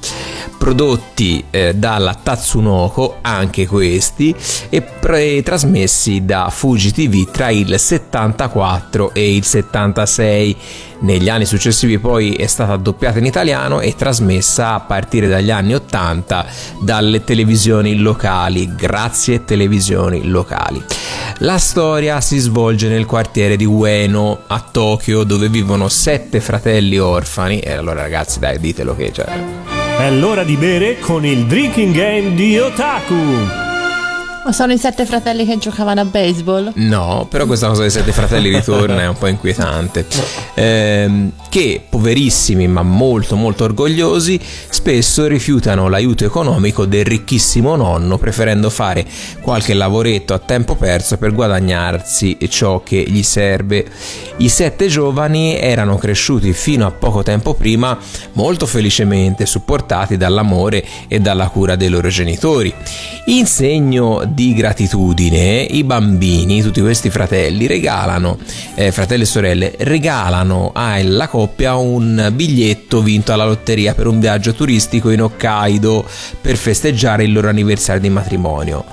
[0.58, 4.34] prodotti eh, dalla Tatsunoko, anche questi,
[4.68, 10.56] e pre- trasmessi da Fuji TV tra il 74 e il 76.
[11.00, 15.74] Negli anni successivi poi è stata doppiata in italiano e trasmessa a partire dagli anni
[15.74, 16.46] 80
[16.80, 20.82] dalle televisioni locali, grazie televisioni locali.
[21.38, 27.58] La storia si svolge nel quartiere di Ueno a Tokyo dove vivono sette fratelli orfani
[27.58, 32.34] e allora ragazzi dai ditelo che cioè, È l'ora di bere con il drinking game
[32.34, 33.63] di Otaku.
[34.44, 36.72] Ma sono i sette fratelli che giocavano a baseball?
[36.74, 40.06] No, però questa cosa dei sette fratelli ritorna è un po' inquietante.
[40.52, 48.68] Ehm, che poverissimi ma molto molto orgogliosi spesso rifiutano l'aiuto economico del ricchissimo nonno preferendo
[48.68, 49.06] fare
[49.40, 53.86] qualche lavoretto a tempo perso per guadagnarsi ciò che gli serve.
[54.38, 57.96] I sette giovani erano cresciuti fino a poco tempo prima
[58.32, 62.74] molto felicemente supportati dall'amore e dalla cura dei loro genitori.
[63.26, 68.36] In segno di gratitudine, i bambini, tutti questi fratelli, regalano,
[68.74, 74.52] eh, fratelli e sorelle, regalano alla coppia un biglietto vinto alla lotteria per un viaggio
[74.52, 76.04] turistico in Hokkaido
[76.40, 78.84] per festeggiare il loro anniversario di matrimonio.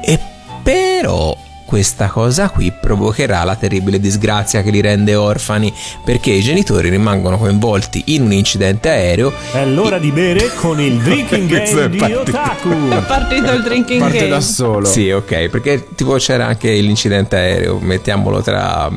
[0.00, 0.18] E
[0.62, 1.36] però
[1.72, 5.72] questa cosa qui provocherà la terribile disgrazia che li rende orfani
[6.04, 9.32] perché i genitori rimangono coinvolti in un incidente aereo.
[9.50, 12.20] È l'ora di bere con il drinking game è di partito.
[12.20, 12.88] Otaku.
[12.90, 14.28] È partito il drinking Parte game.
[14.28, 14.84] da solo.
[14.84, 18.90] Sì, ok, perché tipo c'era anche l'incidente aereo, mettiamolo tra,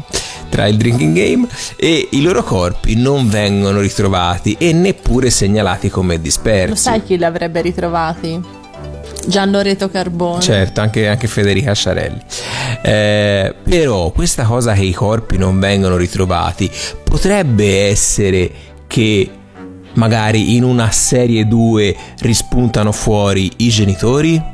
[0.49, 6.19] tra il drinking game e i loro corpi non vengono ritrovati e neppure segnalati come
[6.19, 6.69] dispersi.
[6.71, 8.63] Lo sai chi li avrebbe ritrovati?
[9.27, 10.41] Gianloreto Carbone.
[10.41, 12.19] Certo, anche, anche Federica Sciarelli.
[12.81, 16.69] Eh, però questa cosa che i corpi non vengono ritrovati
[17.03, 18.51] potrebbe essere
[18.87, 19.29] che
[19.93, 24.53] magari in una serie 2 rispuntano fuori i genitori?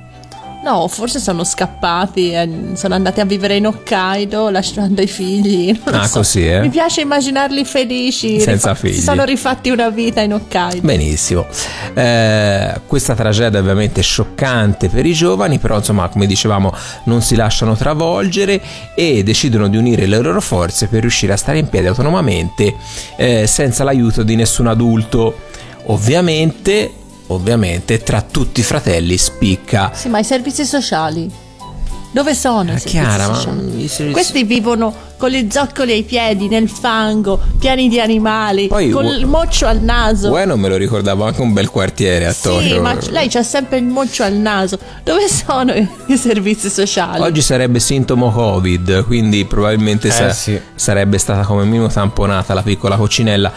[0.63, 5.75] No, forse sono scappati e sono andati a vivere in Hokkaido lasciando i figli.
[5.85, 6.19] Ah, so.
[6.19, 6.61] così, eh?
[6.61, 8.39] Mi piace immaginarli felici.
[8.39, 8.93] Senza rifa- figli.
[8.93, 10.81] Si sono rifatti una vita in Hokkaido.
[10.85, 11.47] Benissimo.
[11.95, 16.71] Eh, questa tragedia è ovviamente scioccante per i giovani, però insomma, come dicevamo,
[17.05, 18.61] non si lasciano travolgere
[18.93, 22.75] e decidono di unire le loro forze per riuscire a stare in piedi autonomamente
[23.15, 25.49] eh, senza l'aiuto di nessun adulto.
[25.85, 26.93] Ovviamente,
[27.33, 31.29] ovviamente, tra tutti i fratelli spicca Sì, ma i servizi sociali?
[32.13, 33.83] Dove sono i servizi Chiara, ma sociali?
[33.83, 38.89] i servizi- Questi vivono con gli zoccoli ai piedi, nel fango, pieni di animali, Poi
[38.89, 40.29] con u- il moccio al naso.
[40.31, 42.81] Uè, non me lo ricordavo anche un bel quartiere a sì, Tokyo.
[42.81, 44.77] ma lei c'ha sempre il moccio al naso.
[45.03, 47.21] Dove sono i, i servizi sociali?
[47.21, 50.59] Oggi sarebbe sintomo Covid, quindi probabilmente Eh, sa- sì.
[50.75, 53.53] sarebbe stata come minimo tamponata la piccola coccinella.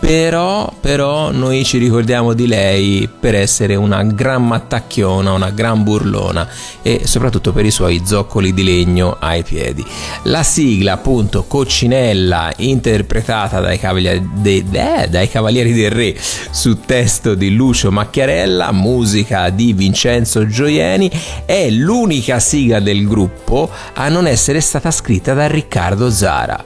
[0.00, 6.48] Però, però noi ci ricordiamo di lei per essere una gran mattacchiona, una gran burlona
[6.82, 9.84] e soprattutto per i suoi zoccoli di legno ai piedi.
[10.24, 17.34] La sigla, appunto, Coccinella, interpretata dai Cavalieri, de- eh, dai Cavalieri del Re su testo
[17.34, 21.10] di Lucio Macchiarella, musica di Vincenzo Gioieni,
[21.44, 26.64] è l'unica sigla del gruppo a non essere stata scritta da Riccardo Zara.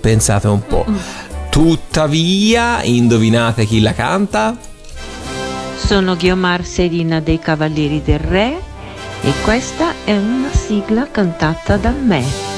[0.00, 1.31] Pensate un po'.
[1.52, 4.56] Tuttavia, indovinate chi la canta?
[5.76, 8.58] Sono Ghiomar Serina dei Cavalieri del Re
[9.20, 12.51] e questa è una sigla cantata da me.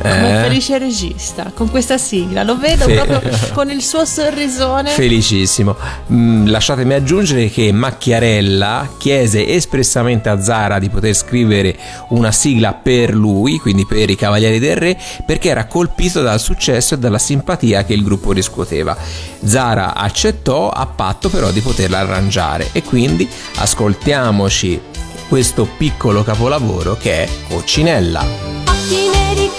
[0.00, 0.42] Come Eh?
[0.42, 3.20] felice regista, con questa sigla, lo vedo Fe- proprio
[3.52, 4.90] con il suo sorrisone.
[4.90, 5.76] Felicissimo.
[6.12, 11.76] Mm, lasciatemi aggiungere che Macchiarella chiese espressamente a Zara di poter scrivere
[12.10, 16.94] una sigla per lui, quindi per i Cavalieri del Re, perché era colpito dal successo
[16.94, 18.96] e dalla simpatia che il gruppo riscuoteva.
[19.44, 24.80] Zara accettò a patto però di poterla arrangiare e quindi ascoltiamoci
[25.28, 28.24] questo piccolo capolavoro che è Coccinella.
[28.66, 29.50] Occhi neri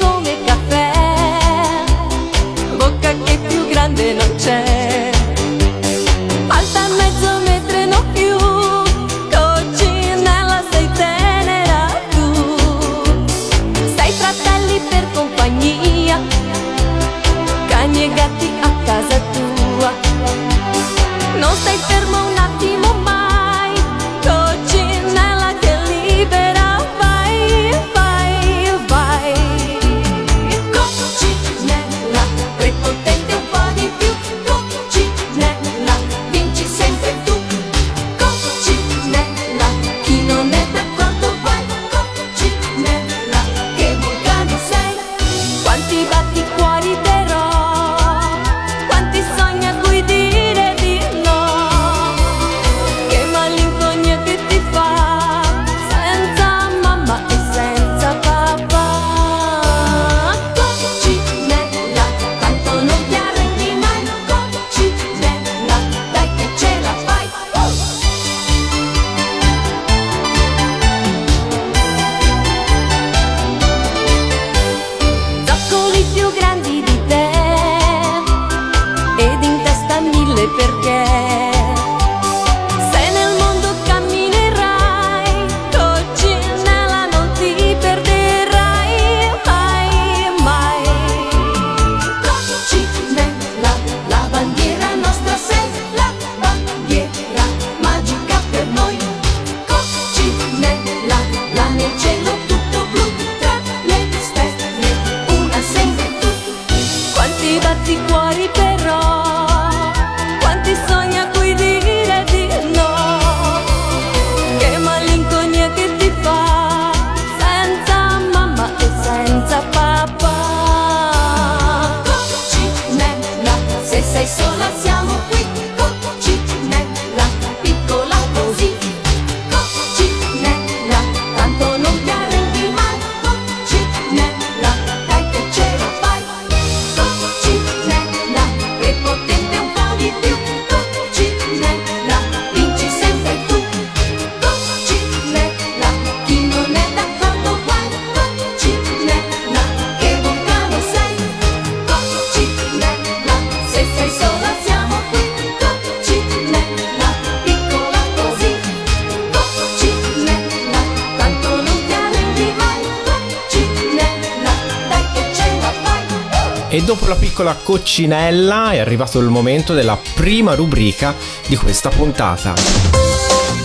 [167.79, 171.15] coccinella è arrivato il momento della prima rubrica
[171.47, 172.55] di questa puntata.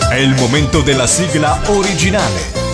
[0.09, 2.67] È il momento della sigla originale.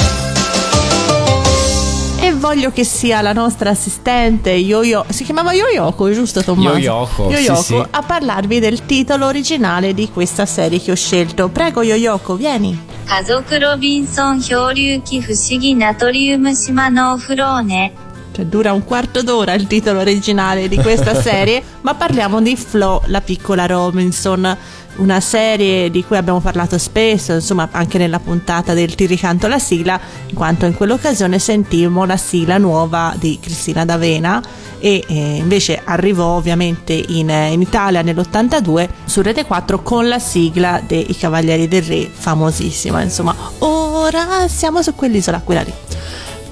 [2.20, 6.78] E voglio che sia la nostra assistente Yo-Yo, si chiamava Yo-Yoko, giusto Tommaso?
[6.78, 7.84] Yo-Yoko, sì, Yo-Yoko, sì.
[7.90, 11.50] a parlarvi del titolo originale di questa serie che ho scelto.
[11.50, 12.94] Prego Yo-Yoko, vieni.
[13.08, 17.94] 家族ロビンソン漂流記不思議ナトリウム島のお風呂ね
[18.41, 23.03] Cioè, dura un quarto d'ora il titolo originale di questa serie, ma parliamo di Flo,
[23.07, 24.57] la piccola Robinson,
[24.97, 29.59] una serie di cui abbiamo parlato spesso, insomma anche nella puntata del Ti ricanto la
[29.59, 34.43] sigla, in quanto in quell'occasione sentimmo la sigla nuova di Cristina D'Avena
[34.79, 40.81] e eh, invece arrivò ovviamente in, in Italia nell'82 su Rete 4 con la sigla
[40.87, 45.75] dei Cavalieri del Re, famosissima, insomma ora siamo su quell'isola, quella lì.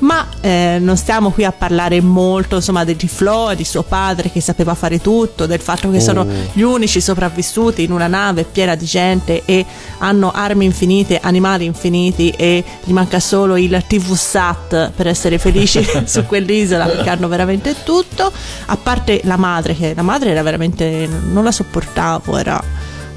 [0.00, 4.40] Ma eh, non stiamo qui a parlare molto insomma di Flo di suo padre che
[4.40, 6.26] sapeva fare tutto, del fatto che sono Oh.
[6.52, 9.64] gli unici sopravvissuti in una nave piena di gente e
[9.98, 15.86] hanno armi infinite, animali infiniti e gli manca solo il TV SAT per essere felici
[16.04, 18.30] su quell'isola perché hanno veramente tutto,
[18.66, 22.62] a parte la madre che la madre era veramente non la sopportavo, era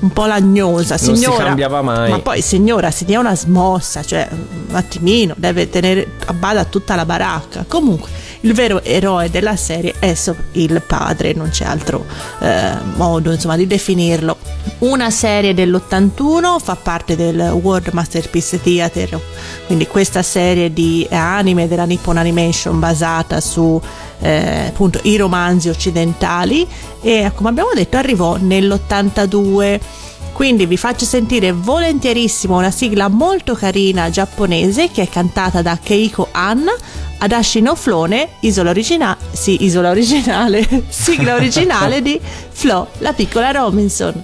[0.02, 1.46] un po' lagnosa, Non si signora.
[1.46, 2.10] cambiava mai.
[2.12, 6.96] Ma poi signora, si dia una smossa, cioè un attimino, deve tenere a bada tutta
[6.96, 7.66] la baracca.
[7.68, 8.10] Comunque,
[8.42, 10.16] il vero eroe della serie è
[10.54, 12.06] il padre, non c'è altro
[12.40, 14.38] eh, modo insomma di definirlo.
[14.80, 19.20] Una serie dell'81 fa parte del World Masterpiece Theater,
[19.68, 23.80] quindi questa serie di anime della Nippon Animation basata su
[24.20, 26.68] eh, appunto i romanzi occidentali
[27.02, 29.80] e come abbiamo detto arrivò nell'82
[30.42, 36.30] quindi vi faccio sentire volentierissimo una sigla molto carina giapponese che è cantata da Keiko
[36.32, 36.72] Anna
[37.20, 42.20] Adashi no Flone, isola originale, sì, isola originale, sigla originale di
[42.50, 44.24] Flo, la piccola Robinson.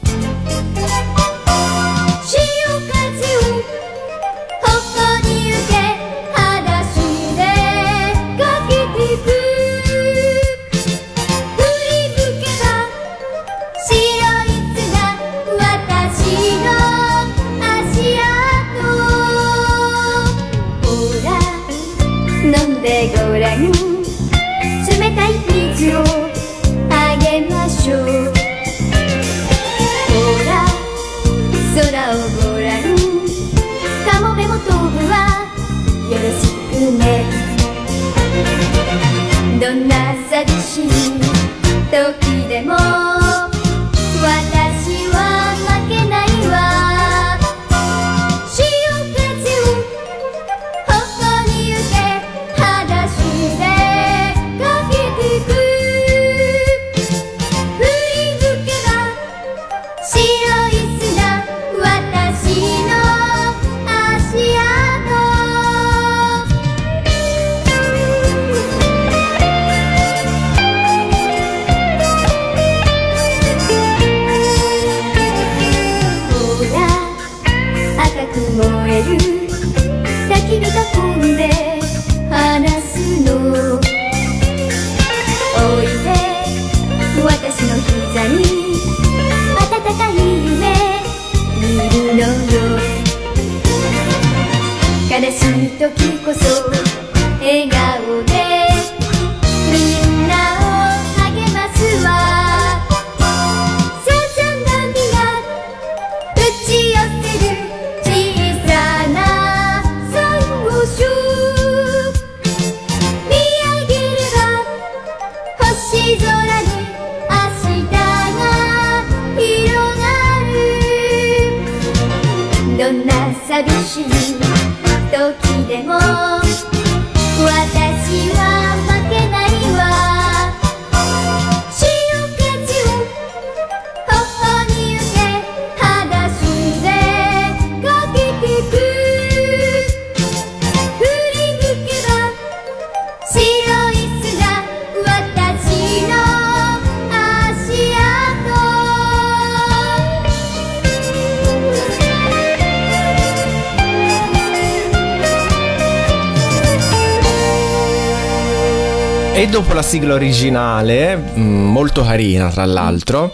[159.87, 163.33] Sigla originale, mh, molto carina tra l'altro,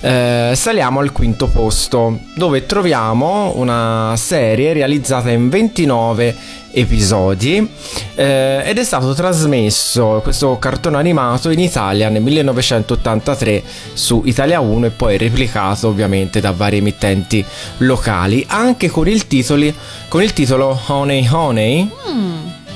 [0.00, 6.34] eh, saliamo al quinto posto, dove troviamo una serie realizzata in 29
[6.72, 7.68] episodi
[8.14, 14.86] eh, ed è stato trasmesso questo cartone animato in Italia nel 1983 su Italia 1
[14.86, 17.44] e poi replicato ovviamente da varie emittenti
[17.78, 19.74] locali, anche con il, titoli,
[20.08, 21.90] con il titolo Honey Honey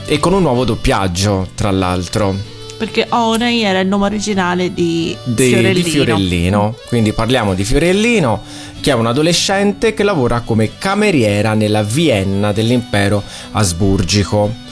[0.05, 2.54] e con un nuovo doppiaggio tra l'altro.
[2.77, 5.73] Perché Oney era il nome originale di di Fiorellino.
[5.73, 6.77] di Fiorellino.
[6.89, 8.43] Quindi parliamo di Fiorellino,
[8.81, 13.23] che è un adolescente che lavora come cameriera nella Vienna dell'impero
[13.53, 14.63] asburgico.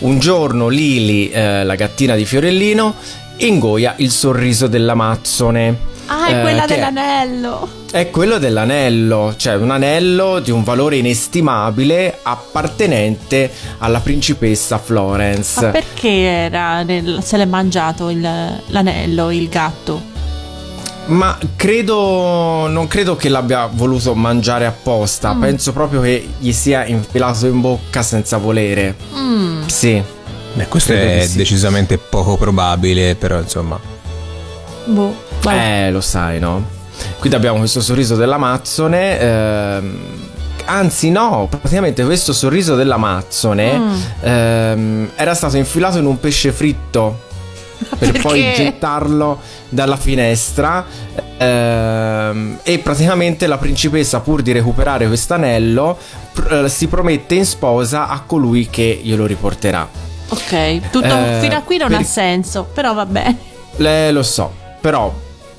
[0.00, 2.94] Un giorno Lili, eh, la gattina di Fiorellino,
[3.38, 5.90] ingoia il sorriso dell'Amazzone.
[6.06, 7.68] Ah, è eh, quella dell'anello.
[7.90, 15.60] È quello dell'anello, cioè un anello di un valore inestimabile appartenente alla principessa Florence.
[15.64, 20.10] Ma perché era nel- se l'è mangiato il- l'anello, il gatto?
[21.06, 22.68] Ma credo.
[22.68, 25.34] Non credo che l'abbia voluto mangiare apposta.
[25.34, 25.40] Mm.
[25.40, 28.94] Penso proprio che gli sia infilato in bocca senza volere.
[29.16, 29.66] Mm.
[29.66, 30.00] Sì.
[30.54, 31.38] Beh, questo Credo è sì.
[31.38, 33.78] decisamente poco probabile, però insomma.
[34.84, 35.14] Boh.
[35.42, 35.86] vabbè.
[35.86, 36.64] Eh, lo sai, no?
[37.18, 39.18] Quindi abbiamo questo sorriso dell'Amazzone.
[39.18, 39.98] ehm,
[40.64, 43.94] anzi, no, praticamente questo sorriso dell'Amazzone Mm.
[44.22, 47.30] ehm, era stato infilato in un pesce fritto.
[47.98, 50.86] Per poi gettarlo dalla finestra
[51.36, 55.98] ehm, e praticamente la principessa pur di recuperare quest'anello
[56.32, 59.88] pr- eh, si promette in sposa a colui che glielo riporterà
[60.28, 63.36] Ok, tutto Eh, fino a qui non per- ha senso, però va bene.
[63.76, 64.50] Le- lo so,
[64.80, 65.12] però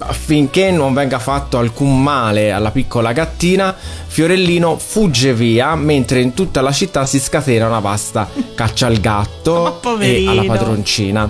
[0.07, 3.75] affinché non venga fatto alcun male alla piccola gattina,
[4.07, 9.67] Fiorellino fugge via mentre in tutta la città si scatena una vasta caccia al gatto
[9.77, 10.31] e poverino.
[10.31, 11.29] alla padroncina.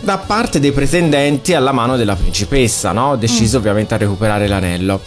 [0.00, 3.16] da parte dei pretendenti alla mano della principessa, no?
[3.16, 5.00] deciso ovviamente a recuperare l'anello.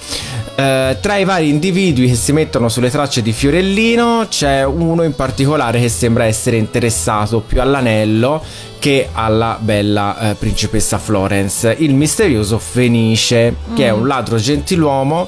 [0.55, 5.13] Eh, tra i vari individui che si mettono sulle tracce di Fiorellino c'è uno in
[5.13, 8.41] particolare che sembra essere interessato più all'anello
[8.79, 15.27] che alla bella eh, principessa Florence, il misterioso Fenice, che è un ladro gentiluomo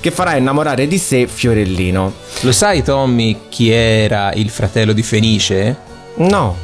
[0.00, 2.12] che farà innamorare di sé Fiorellino.
[2.40, 5.76] Lo sai, Tommy, chi era il fratello di Fenice?
[6.16, 6.56] No.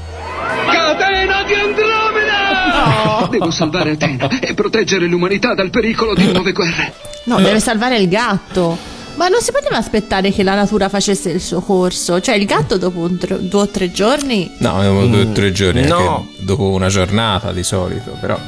[3.30, 6.92] Devo salvare Atena e proteggere l'umanità dal pericolo di nuove guerre.
[7.24, 8.98] No, deve salvare il gatto.
[9.16, 12.20] Ma non si poteva aspettare che la natura facesse il suo corso?
[12.20, 14.50] Cioè, il gatto dopo un tre- due o tre giorni.
[14.58, 16.28] No, avevamo due o tre giorni, no.
[16.38, 18.38] dopo una giornata di solito, però.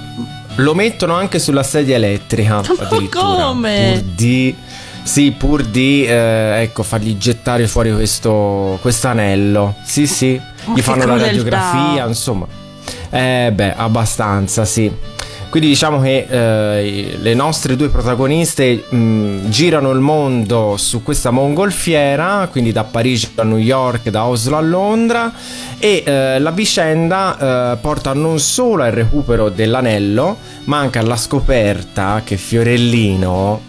[0.57, 2.59] Lo mettono anche sulla sedia elettrica.
[2.79, 4.01] addirittura, come?
[4.01, 4.55] Pur di.
[5.03, 9.75] Sì, pur di ecco, fargli gettare fuori questo anello.
[9.85, 10.41] Sì, sì.
[10.65, 12.47] Ma Gli fanno la radiografia, insomma.
[13.13, 14.91] Eh, beh, abbastanza, sì.
[15.51, 22.49] Quindi diciamo che eh, le nostre due protagoniste mh, girano il mondo su questa mongolfiera,
[22.51, 25.31] quindi da Parigi a New York, da Oslo a Londra
[25.79, 32.23] e eh, la vicenda eh, porta non solo al recupero dell'anello, ma anche alla scoperta
[32.25, 33.61] che Fiorellino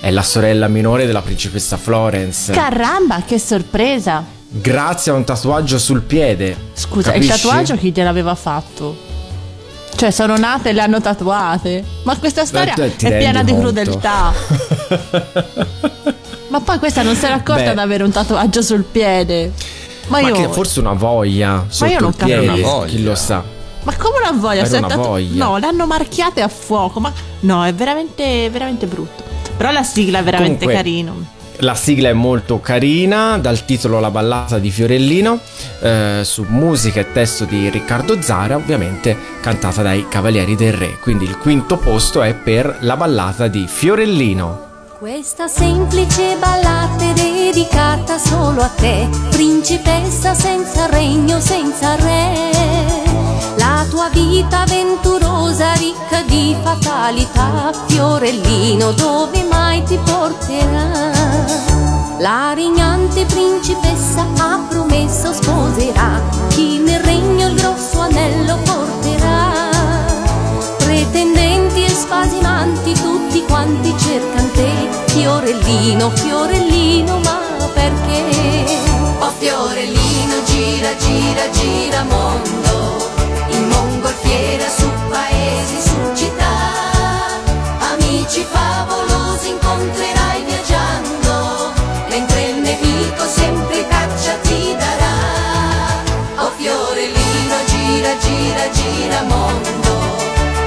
[0.00, 2.50] è la sorella minore della principessa Florence.
[2.52, 4.37] Caramba, che sorpresa!
[4.48, 6.56] Grazie a un tatuaggio sul piede.
[6.74, 7.32] Scusa, Capisci?
[7.34, 9.06] il tatuaggio chi gliel'aveva fatto?
[9.94, 11.84] Cioè, sono nate e le hanno tatuate.
[12.04, 13.66] Ma questa storia Beh, è piena di conto?
[13.72, 14.32] crudeltà.
[16.48, 19.52] Ma poi questa non si era accorta di avere un tatuaggio sul piede.
[20.06, 20.34] Ma, Ma io.
[20.34, 22.40] che forse una voglia sotto io non capisco.
[22.42, 22.86] Una voglia.
[22.86, 23.42] chi lo sa.
[23.82, 24.64] Ma come una voglia?
[24.64, 25.44] Era una tatu- voglia.
[25.44, 27.00] No, l'hanno marchiate a fuoco.
[27.00, 29.22] Ma no, è veramente, veramente brutto.
[29.56, 31.26] Però la sigla è veramente Comunque, carino.
[31.62, 35.40] La sigla è molto carina, dal titolo La ballata di Fiorellino,
[35.80, 40.98] eh, su musica e testo di Riccardo Zara, ovviamente cantata dai Cavalieri del Re.
[41.00, 44.66] Quindi il quinto posto è per La ballata di Fiorellino.
[45.00, 52.52] Questa semplice ballata è dedicata solo a te, principessa senza regno, senza re.
[53.56, 61.17] La tua vita avventurosa, ricca di fatalità, Fiorellino, dove mai ti porterà?
[62.20, 69.70] La regnante principessa ha promesso sposerà chi nel regno il grosso anello porterà.
[70.78, 77.38] Pretendenti e spasimanti tutti quanti cercano te Fiorellino, Fiorellino, ma
[77.72, 78.64] perché?
[79.20, 83.10] Oh Fiorellino gira, gira, gira mondo
[83.50, 86.46] In mongolfiera su paesi, su città
[87.92, 90.17] Amici favolosi incontrerai
[93.28, 95.14] sempre caccia ti darà.
[96.42, 100.16] Oh Fiorellino gira, gira, gira mondo.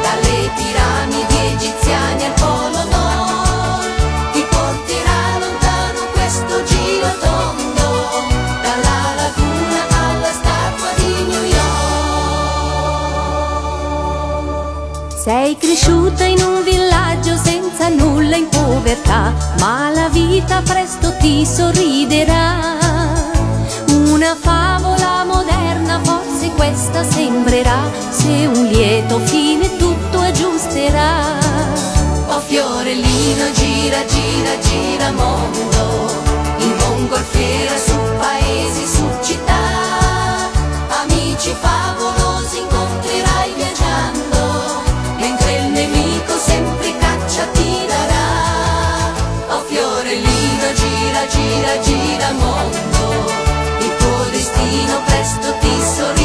[0.01, 4.31] Dalle piramidi egiziane al polo nord.
[4.33, 7.87] Ti porterà lontano questo giro tondo.
[8.61, 11.89] Dalla laguna alla statua di New York.
[15.15, 16.90] Sei cresciuta in un villaggio
[17.81, 22.77] senza nulla in povertà, ma la vita presto ti sorriderà.
[23.89, 31.39] Una favola moderna, forse questa sembrerà, se un lieto fine tutto aggiusterà.
[32.27, 36.13] Oh Fiorellino gira, gira, gira mondo
[36.59, 39.53] In mongolfiera su paesi, su città
[41.01, 42.20] Amici favolosi
[51.31, 53.25] gira, gira, mondo.
[53.79, 56.20] Il tuo destino presto ti sorriderà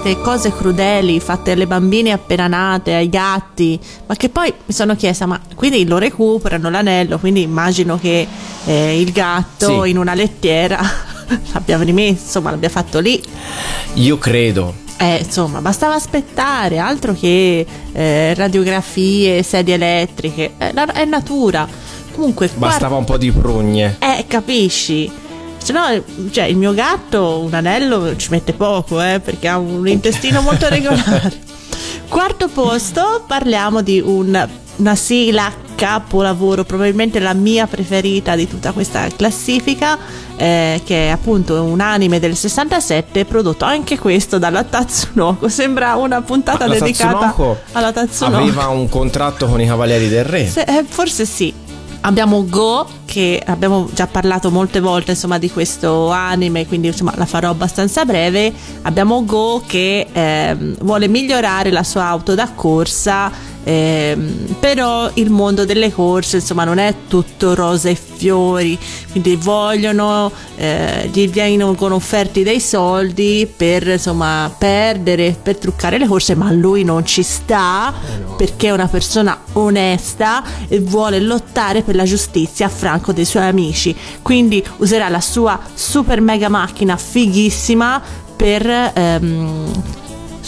[0.00, 4.94] queste cose crudeli fatte alle bambine appena nate, ai gatti, ma che poi mi sono
[4.94, 8.26] chiesta, ma quindi lo recuperano l'anello, quindi immagino che
[8.64, 9.90] eh, il gatto Sì.
[9.90, 10.78] in una lettiera
[11.52, 13.20] l'abbia rimesso, ma l'abbia fatto lì.
[13.94, 14.72] Io credo.
[14.98, 21.66] Eh, insomma, bastava aspettare, altro che eh, radiografie, sedie elettriche, eh, la- è natura.
[22.14, 23.96] Comunque, guarda- Bastava un po' di prugne.
[23.98, 25.10] eh, capisci?
[25.62, 25.82] Se no,
[26.30, 30.68] cioè, il mio gatto un anello ci mette poco, eh, perché ha un intestino molto
[30.70, 31.32] regolare.
[32.08, 39.06] Quarto posto, parliamo di un- una sigla capolavoro, probabilmente la mia preferita di tutta questa
[39.14, 39.96] classifica,
[40.36, 45.48] eh, che è appunto un anime del 67 prodotto anche questo dalla Tatsunoko.
[45.48, 48.36] Sembra una puntata La dedicata Tatsunoko alla Tatsunoko.
[48.42, 50.48] Aveva un contratto con i Cavalieri del Re.
[50.48, 51.52] Se- eh, forse sì.
[52.00, 57.26] Abbiamo Go, che abbiamo già parlato molte volte insomma, di questo anime, quindi insomma, la
[57.26, 58.52] farò abbastanza breve.
[58.82, 63.30] Abbiamo Go che ehm, vuole migliorare la sua auto da corsa,
[63.68, 68.78] ehm, però il mondo delle corse insomma, non è tutto rose e fiori,
[69.10, 76.34] quindi vogliono, eh, gli vengono offerti dei soldi per insomma, perdere, per truccare le corse,
[76.34, 77.92] ma lui non ci sta
[78.36, 83.44] perché è una persona onesta e vuole lottare per la giustizia a fianco dei suoi
[83.44, 83.94] amici.
[84.22, 88.00] Quindi userà la sua super mega macchina fighissima
[88.36, 89.96] per ehm,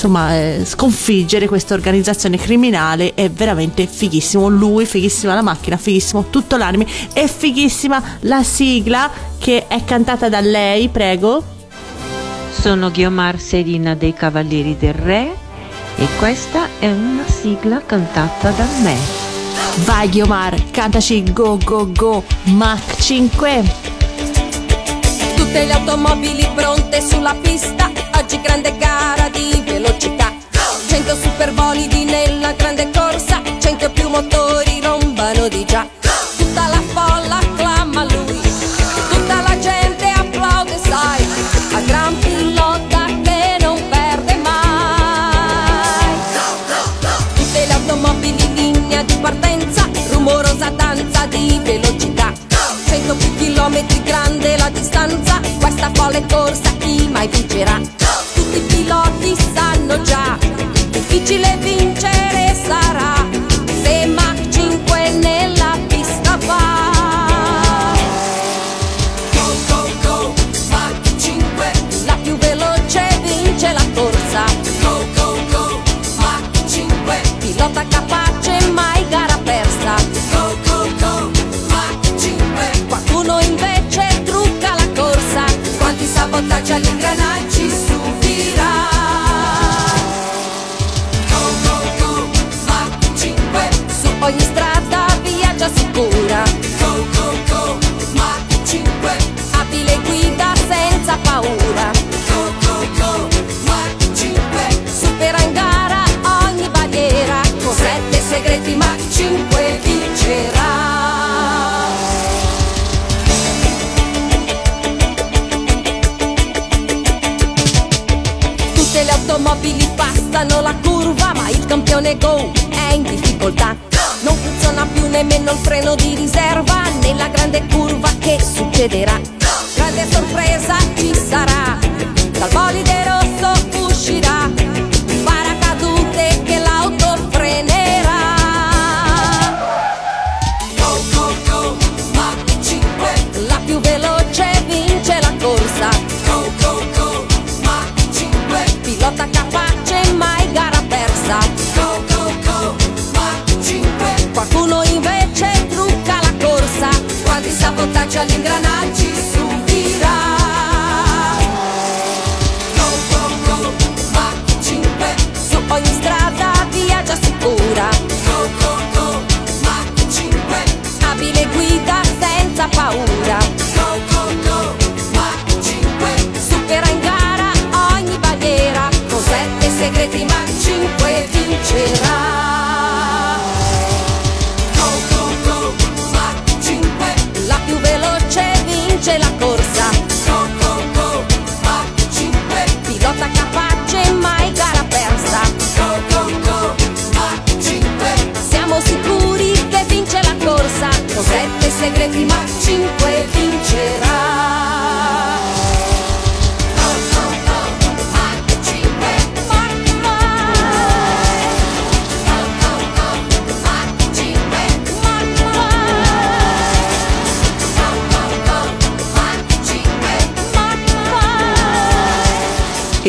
[0.01, 3.13] insomma eh, sconfiggere questa organizzazione criminale.
[3.13, 4.49] È veramente fighissimo.
[4.49, 10.41] Lui, fighissima la macchina, fighissimo tutto l'anime e fighissima la sigla che è cantata da
[10.41, 11.45] lei, prego.
[12.51, 15.35] Sono Ghiomar Serina dei Cavalieri del Re
[15.97, 18.97] e questa è una sigla cantata da me.
[19.85, 23.75] Vai Ghiomar, cantaci Go Go Go Mach 5.
[25.37, 30.33] Tutte le automobili pronte sulla pista, oggi grande gara di velocità.
[30.89, 35.89] 100 superbolidi nella grande corsa, 100 più motori rombano di già.
[36.37, 38.41] Tutta la folla acclama lui,
[39.11, 41.25] tutta la gente applaude, sai,
[41.73, 46.15] a gran pilota che non perde mai.
[47.35, 52.33] Tutte le automobili in linea di partenza, rumorosa danza di velocità.
[52.87, 58.00] 100 più chilometri grande la distanza, questa folle corsa chi mai vincerà?
[61.31, 61.80] Difficile vincere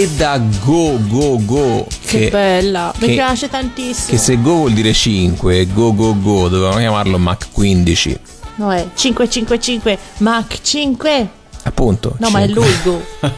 [0.02, 1.86] e da Go Go Go.
[2.04, 4.08] Che, bella, mi che- piace tantissimo.
[4.10, 8.20] Che se Go vuol dire 5, Go Go Go, dovevamo chiamarlo Mach 15.
[8.56, 11.30] No, è 555 Mach 5.
[11.64, 12.16] Appunto.
[12.18, 13.00] No, ma è lui Go.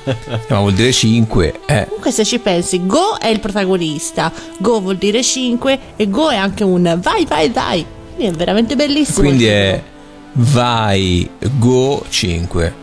[0.47, 1.85] Ma vuol dire 5, eh.
[1.87, 6.37] Comunque se ci pensi, Go è il protagonista, Go vuol dire 5 e Go è
[6.37, 7.85] anche un vai vai vai.
[8.15, 9.27] Quindi è veramente bellissimo.
[9.27, 9.83] Quindi è
[10.31, 12.73] vai Go 5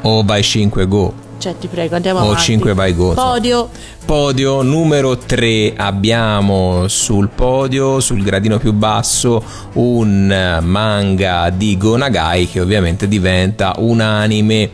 [0.00, 1.23] o vai 5 Go.
[1.44, 2.42] Cioè, ti prego, andiamo O avanti.
[2.42, 3.10] 5 vai Go.
[3.10, 3.32] insomma.
[3.32, 3.68] Podio.
[4.06, 9.42] Podio numero 3 abbiamo sul podio, sul gradino più basso,
[9.74, 14.70] un manga di Go Nagai che ovviamente diventa un anime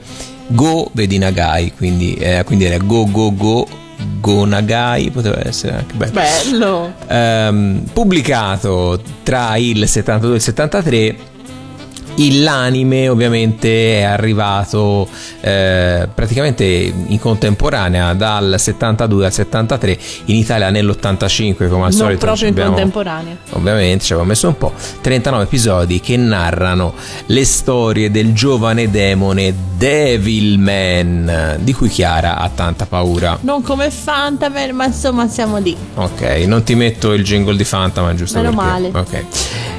[0.47, 3.67] Go vedi Nagai, quindi, eh, quindi era Go Go Go
[4.21, 6.13] Go Nagai, poteva essere anche bello.
[6.13, 6.93] Bello.
[7.09, 11.17] Ehm, pubblicato tra il 72 e il 73 il-
[12.43, 15.09] l'anime ovviamente è arrivato
[15.41, 22.27] eh, praticamente in contemporanea dal 72 al 73 in Italia nell'85 come al non solito
[22.27, 23.37] proprio in abbiamo- contemporanea.
[23.51, 24.73] Ovviamente ci avevo messo un po'.
[25.01, 26.95] 39 episodi che narrano
[27.27, 33.39] le storie del giovane demone Devilman, di cui Chiara ha tanta paura.
[33.41, 35.75] Non come Fantamer, ma insomma siamo lì.
[35.95, 38.91] Ok, non ti metto il jingle di Fanta, ma giusto Meno perché- male.
[38.95, 39.25] Ok.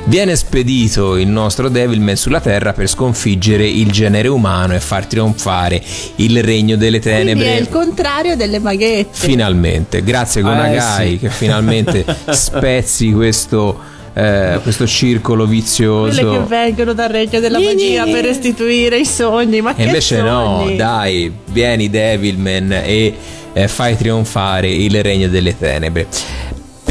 [0.05, 5.81] Viene spedito il nostro Devilman sulla Terra per sconfiggere il genere umano e far trionfare
[6.17, 7.55] il regno delle Quindi è tenebre.
[7.57, 9.09] il contrario delle maghette.
[9.11, 11.17] Finalmente, grazie Gonagai Eh, sì.
[11.19, 13.79] che finalmente spezzi questo,
[14.13, 16.45] eh, questo circolo Quelle che vizioso.
[16.47, 19.61] vengono dal regno della magia per restituire i sogni.
[19.61, 20.75] Ma E che invece no, sogni?
[20.75, 23.13] dai, vieni Devilman e
[23.53, 26.07] eh, fai trionfare il regno delle tenebre.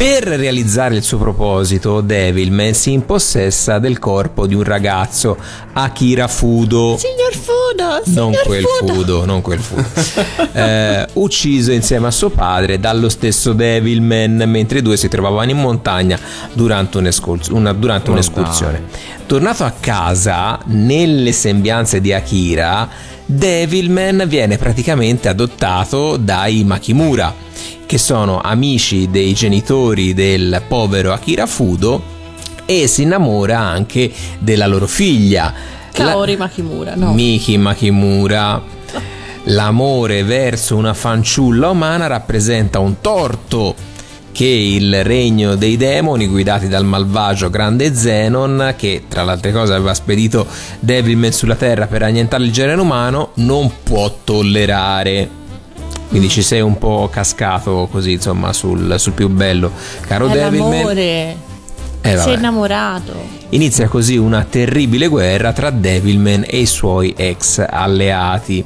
[0.01, 5.37] Per realizzare il suo proposito, Devilman si impossessa del corpo di un ragazzo,
[5.73, 6.97] Akira Fudo.
[6.97, 8.93] Signor Fudo, Non signor quel Fudo.
[8.95, 9.83] Fudo, non quel Fudo.
[10.53, 15.57] Eh, ucciso insieme a suo padre dallo stesso Devilman mentre i due si trovavano in
[15.57, 16.19] montagna
[16.53, 18.83] durante, un'escurs- una- durante un'escursione.
[19.27, 22.89] Tornato a casa, nelle sembianze di Akira,
[23.23, 27.33] Devilman viene praticamente adottato dai Makimura,
[27.91, 32.01] che sono amici dei genitori del povero Akira Fudo
[32.65, 35.53] e si innamora anche della loro figlia.
[35.95, 37.11] La- Kaori Makimura, no.
[37.11, 38.63] Miki Makimura.
[39.43, 43.75] L'amore verso una fanciulla umana rappresenta un torto
[44.31, 49.73] che il regno dei demoni guidati dal malvagio grande Zenon che tra le altre cose
[49.73, 50.47] aveva spedito
[50.79, 55.39] Devilman sulla terra per annientare il genere umano non può tollerare
[56.11, 60.71] quindi ci sei un po' cascato così insomma sul, sul più bello caro è Devilman
[60.71, 61.37] l'amore.
[62.01, 62.23] Eh, vabbè.
[62.23, 63.13] Sei innamorato.
[63.49, 68.63] Inizia così una terribile guerra tra Devilman e i suoi ex alleati.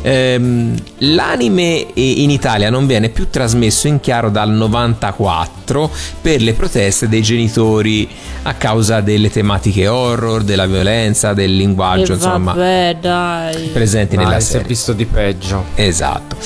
[0.00, 5.90] Ehm, l'anime in Italia non viene più trasmesso in chiaro dal 94
[6.22, 8.08] per le proteste dei genitori
[8.42, 13.66] a causa delle tematiche horror, della violenza, del linguaggio, e insomma vabbè, dai.
[13.72, 14.66] presenti nella Dai, si è serie.
[14.68, 15.64] visto di peggio.
[15.74, 16.36] Esatto.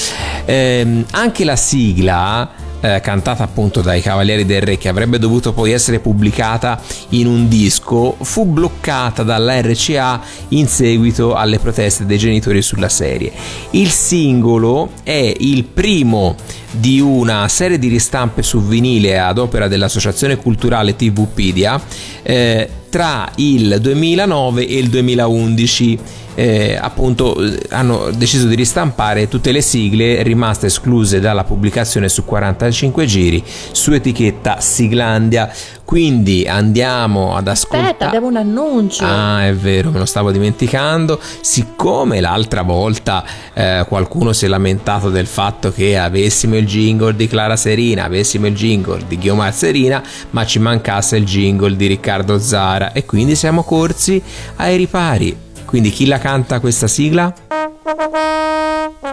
[0.47, 2.51] Ehm, anche la sigla,
[2.83, 6.81] eh, cantata appunto dai Cavalieri del Re, che avrebbe dovuto poi essere pubblicata
[7.11, 13.33] in un disco, fu bloccata dalla RCA in seguito alle proteste dei genitori sulla serie.
[13.71, 16.37] Il singolo è il primo
[16.73, 21.81] di una serie di ristampe su vinile ad opera dell'Associazione Culturale TVpedia
[22.23, 25.99] eh, tra il 2009 e il 2011
[26.35, 32.25] eh, appunto eh, hanno deciso di ristampare tutte le sigle rimaste escluse dalla pubblicazione su
[32.25, 35.51] 45 giri su etichetta Siglandia
[35.93, 39.05] quindi andiamo ad ascoltare Aspetta, abbiamo un annuncio.
[39.05, 41.21] Ah, è vero, me lo stavo dimenticando.
[41.43, 43.23] Siccome l'altra volta
[43.53, 48.47] eh, qualcuno si è lamentato del fatto che avessimo il jingle di Clara Serina, avessimo
[48.47, 53.35] il jingle di Ghiomar Serina, ma ci mancasse il jingle di Riccardo Zara e quindi
[53.35, 54.23] siamo corsi
[54.57, 55.51] ai ripari.
[55.73, 57.33] Quindi chi la canta questa sigla?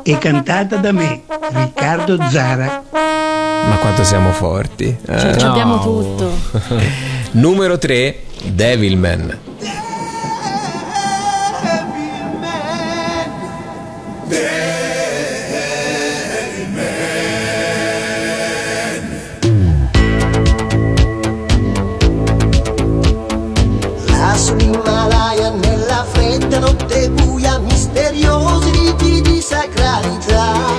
[0.04, 1.22] È cantata da me,
[1.54, 2.84] Riccardo Zara.
[2.92, 4.84] Ma quanto siamo forti.
[4.88, 5.20] eh?
[5.20, 6.30] Cioè, ci abbiamo tutto.
[7.32, 9.38] Numero 3, Devilman.
[29.76, 30.79] Riti di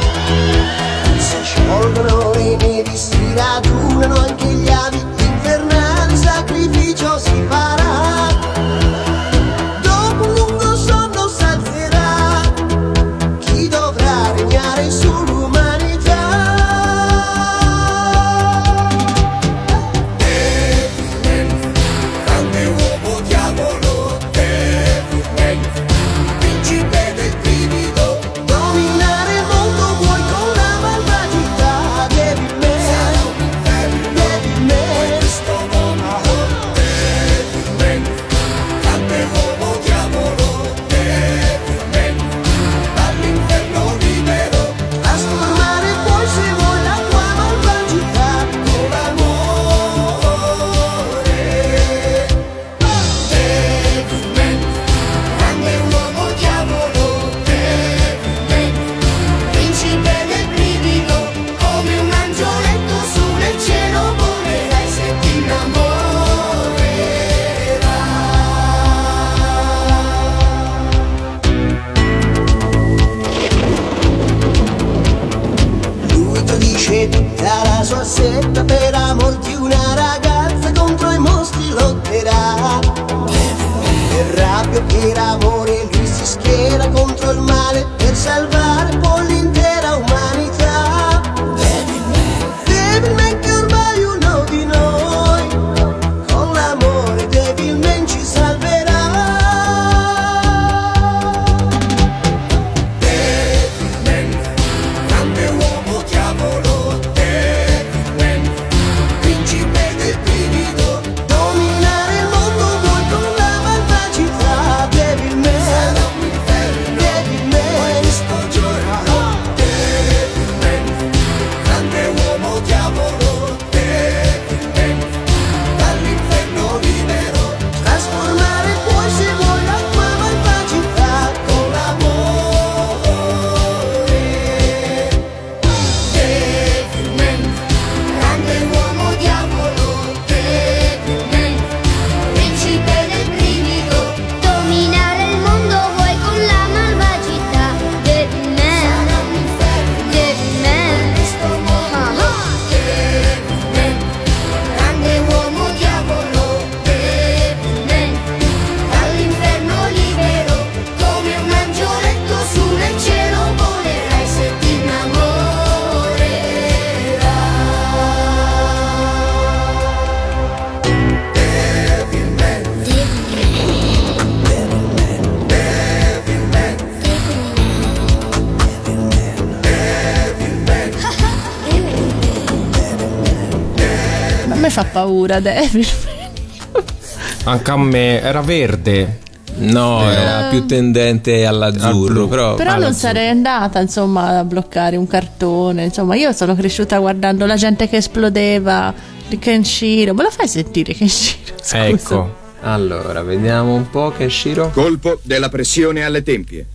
[184.91, 185.87] paura Devil.
[187.45, 189.19] Anche a me era verde.
[189.57, 192.55] No, era più tendente all'azzurro, però...
[192.55, 195.85] Però non sarei andata insomma a bloccare un cartone.
[195.85, 198.95] Insomma, io sono cresciuta guardando la gente che esplodeva
[199.29, 200.15] di Kenshiro.
[200.15, 201.55] Me lo fai sentire Kenshiro?
[201.61, 201.87] Scusa.
[201.87, 202.39] Ecco.
[202.63, 204.71] Allora, vediamo un po' Kenshiro.
[204.71, 206.67] Colpo della pressione alle tempie.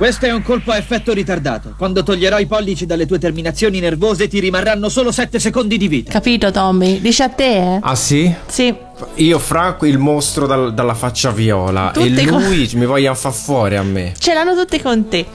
[0.00, 1.74] Questo è un colpo a effetto ritardato.
[1.76, 6.10] Quando toglierò i pollici dalle tue terminazioni nervose ti rimarranno solo 7 secondi di vita.
[6.10, 7.02] Capito Tommy?
[7.02, 7.78] Dice a te, eh?
[7.82, 8.34] Ah sì?
[8.46, 8.74] Sì.
[9.16, 13.34] Io Franco il mostro dal- dalla faccia viola Tutti e con- lui mi voglia far
[13.34, 14.14] fuori a me.
[14.18, 15.26] Ce l'hanno tutti con te.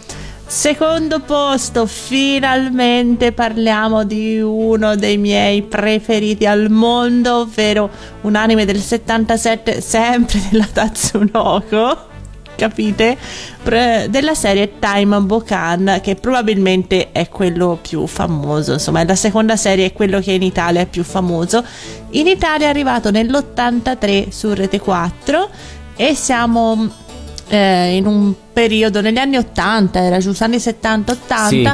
[0.47, 7.87] Secondo posto, finalmente parliamo di uno dei miei preferiti al mondo, ovvero
[8.21, 12.13] un anime del 77, sempre della Tatsunoko.
[12.55, 13.17] Capite?
[13.63, 18.73] Della serie Time Bokan, che probabilmente è quello più famoso.
[18.73, 21.63] Insomma, è la seconda serie, è quello che in Italia è più famoso.
[22.11, 25.49] In Italia è arrivato nell'83 su Rete 4
[25.95, 26.89] e siamo
[27.47, 31.47] eh, in un periodo negli anni 80, era giusto anni 70-80.
[31.47, 31.69] Sì,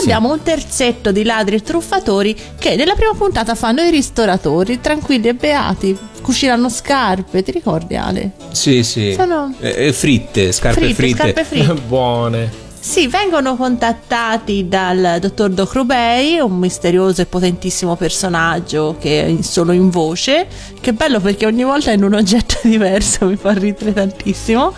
[0.00, 5.28] abbiamo un terzetto di ladri e truffatori che nella prima puntata fanno i ristoratori, tranquilli
[5.28, 8.32] e beati, cucinano scarpe, ti ricordi Ale?
[8.52, 9.12] Sì, sì.
[9.16, 11.16] Sono- Eh, eh, fritte, scarpe Fritte, fritte.
[11.18, 11.72] scarpe fritte.
[11.86, 12.64] Buone.
[12.78, 19.90] Sì, vengono contattati dal dottor Docrubei, un misterioso e potentissimo personaggio che è solo in
[19.90, 20.46] voce.
[20.80, 24.72] Che bello perché ogni volta è in un oggetto diverso, mi fa ridere tantissimo.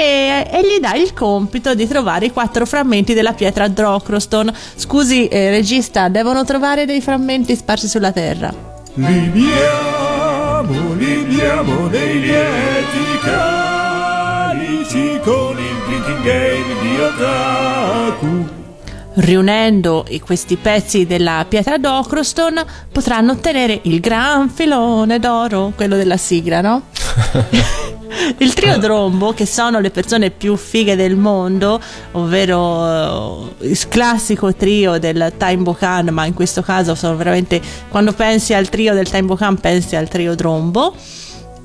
[0.00, 4.54] E, e gli dà il compito di trovare i quattro frammenti della pietra Drocroston.
[4.76, 8.54] Scusi, eh, regista, devono trovare dei frammenti sparsi sulla terra.
[8.94, 18.57] Libiamo, libiamo dei lieti carici con il drinking game di Otaku.
[19.20, 26.60] Riunendo questi pezzi della pietra d'Ocroston potranno ottenere il gran filone d'oro, quello della sigla,
[26.60, 26.82] no?
[28.38, 31.80] Il trio Drombo, che sono le persone più fighe del mondo,
[32.12, 38.12] ovvero eh, il classico trio del Time Bokan, ma in questo caso sono veramente quando
[38.12, 40.94] pensi al trio del Time Bokan pensi al trio Drombo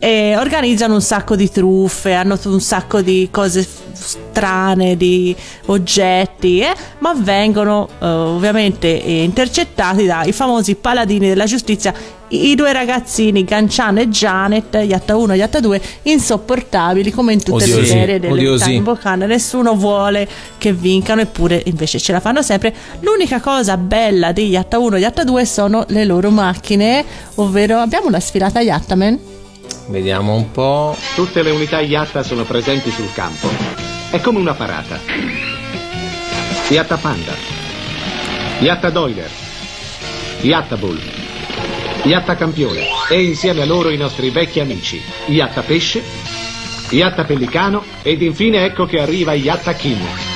[0.04, 5.34] e organizzano un sacco di truffe, hanno un sacco di cose strane, di
[5.68, 11.94] oggetti, eh, ma vengono eh, ovviamente eh, intercettati dai famosi paladini della giustizia,
[12.28, 17.66] i, due ragazzini Gancian e Janet, Yatta 1 e Yatta 2, insopportabili come in tutte
[17.66, 18.84] le Odiosi, serie delle odiosi.
[18.84, 20.28] Time nessuno vuole
[20.58, 22.76] che vincano, eppure invece ce la fanno sempre.
[23.00, 28.08] L'unica cosa bella di Yatta 1 e Yatta 2 sono le loro macchine, ovvero abbiamo
[28.08, 29.32] una sfilata Yattaman.
[29.88, 30.96] Vediamo un po'.
[31.16, 33.48] Tutte le unità Yatta sono presenti sul campo.
[34.10, 35.00] È come una parata.
[36.70, 37.34] Yatta Panda.
[38.60, 39.30] Yatta Doiler.
[40.42, 41.00] Yatta Bull.
[42.04, 42.86] Yatta Campione.
[43.10, 45.02] E insieme a loro i nostri vecchi amici.
[45.28, 46.04] Yatta Pesce.
[46.90, 47.84] Yatta Pellicano.
[48.02, 50.33] Ed infine ecco che arriva Yatta Kim.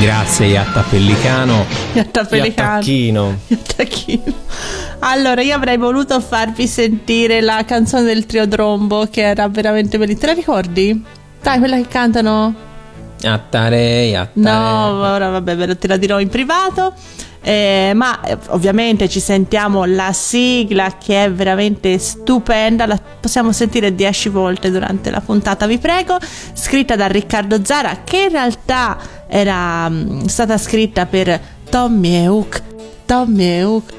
[0.00, 1.64] Grazie, Iatta Pellicano.
[1.92, 2.70] Yatta Pelicano.
[2.70, 3.38] Attacchino.
[3.46, 4.34] Yattachino.
[4.98, 10.20] Allora, io avrei voluto farvi sentire la canzone del trio Drombo che era veramente bellissima.
[10.20, 11.04] Te la ricordi?
[11.40, 12.54] Dai, quella che cantano.
[13.22, 14.30] Attare, attare.
[14.34, 16.92] No, ora vabbè, ve lo te la dirò in privato.
[17.46, 23.94] Eh, ma eh, ovviamente ci sentiamo la sigla che è veramente stupenda, la possiamo sentire
[23.94, 26.16] 10 volte durante la puntata, vi prego,
[26.54, 28.96] scritta da Riccardo Zara che in realtà
[29.28, 31.38] era mh, stata scritta per
[31.68, 32.62] Tommy e Hook,
[33.04, 33.92] Tommy e Hook.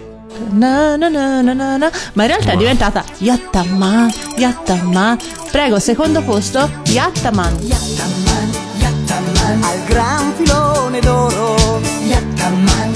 [0.50, 1.92] Na, na, na, na.
[2.14, 5.18] Ma in realtà è diventata Yattaman, Yattaman.
[5.52, 7.58] Prego, secondo posto, Yattaman.
[7.62, 11.80] Yattaman, Yattaman, al gran filone d'oro.
[12.06, 12.95] Yattaman,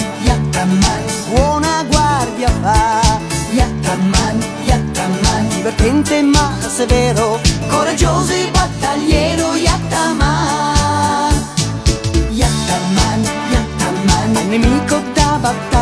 [2.61, 3.19] fa.
[3.51, 7.39] Yattaman, Yattaman, divertente ma severo.
[7.67, 11.33] Coraggioso e battagliero, Yattaman.
[12.29, 15.78] Yattaman, Yattaman, nemico da battaglia.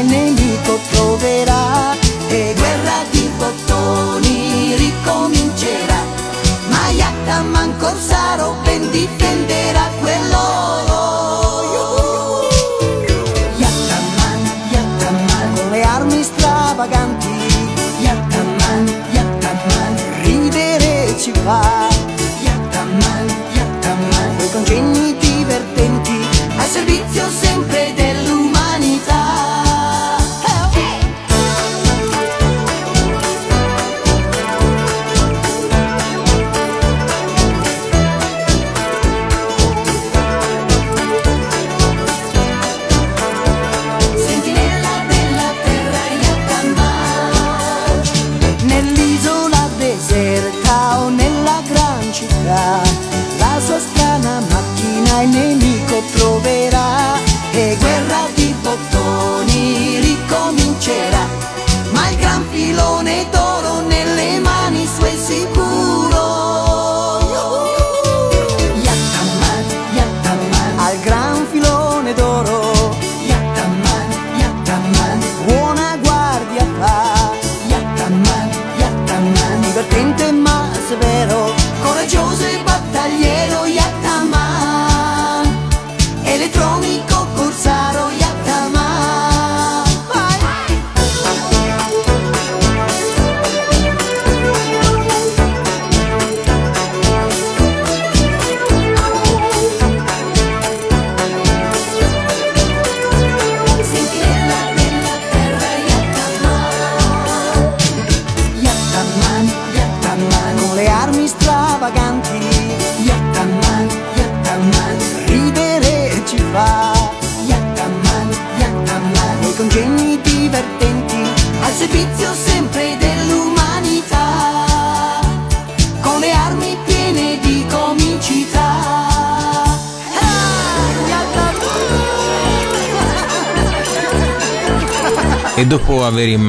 [0.00, 1.92] Il nemico troverà
[2.28, 6.02] e guerra di bottoni ricomincerà.
[6.68, 9.93] Ma Yattaman Corsaro ben difenderà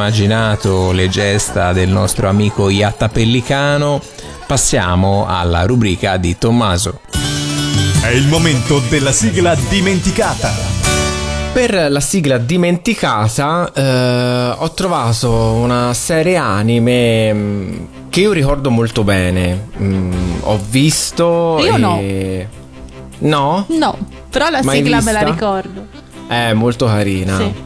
[0.10, 4.00] immaginato le gesta del nostro amico Iatta Pellicano,
[4.46, 7.00] passiamo alla rubrica di Tommaso.
[8.04, 10.54] È il momento della sigla dimenticata.
[11.54, 17.78] Per la sigla dimenticata eh, ho trovato una serie anime mm,
[18.10, 19.70] che io ricordo molto bene.
[19.82, 21.58] Mm, ho visto...
[21.62, 21.98] Io no.
[22.00, 22.48] e-
[23.18, 23.66] No?
[23.70, 23.98] No,
[24.30, 25.34] però la Mai sigla me la vista?
[25.34, 25.88] ricordo.
[26.28, 27.38] È molto carina.
[27.38, 27.65] Sì.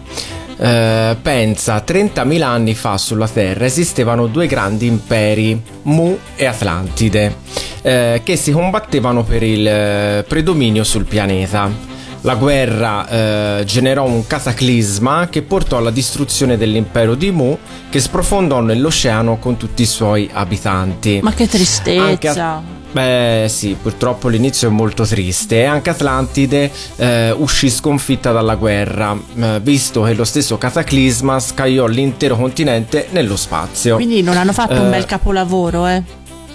[0.62, 7.38] Eh, pensa, 30.000 anni fa sulla Terra esistevano due grandi imperi, Mu e Atlantide,
[7.82, 11.88] eh, che si combattevano per il eh, predominio sul pianeta.
[12.24, 17.58] La guerra eh, generò un cataclisma che portò alla distruzione dell'impero di Mu,
[17.90, 21.22] che sprofondò nell'oceano con tutti i suoi abitanti.
[21.24, 22.79] Ma che tristezza.
[22.92, 29.16] Beh sì, purtroppo l'inizio è molto triste e anche Atlantide eh, uscì sconfitta dalla guerra,
[29.36, 33.96] eh, visto che lo stesso cataclisma scagliò l'intero continente nello spazio.
[33.96, 36.02] Quindi non hanno fatto un Eh, bel capolavoro, eh.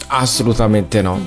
[0.09, 1.21] Assolutamente no.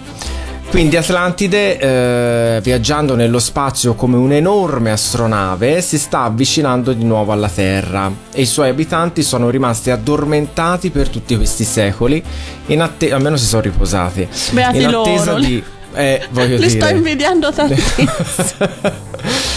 [0.70, 7.50] Quindi Atlantide, eh, viaggiando nello spazio come un'enorme astronave, si sta avvicinando di nuovo alla
[7.50, 12.22] Terra e i suoi abitanti sono rimasti addormentati per tutti questi secoli,
[12.68, 14.28] in atte- almeno si sono riposati.
[14.52, 15.44] Beati in attesa loro.
[15.44, 15.64] di...
[15.94, 16.82] Eh, voglio Li dire...
[16.82, 18.12] sto invidiando tantissimo.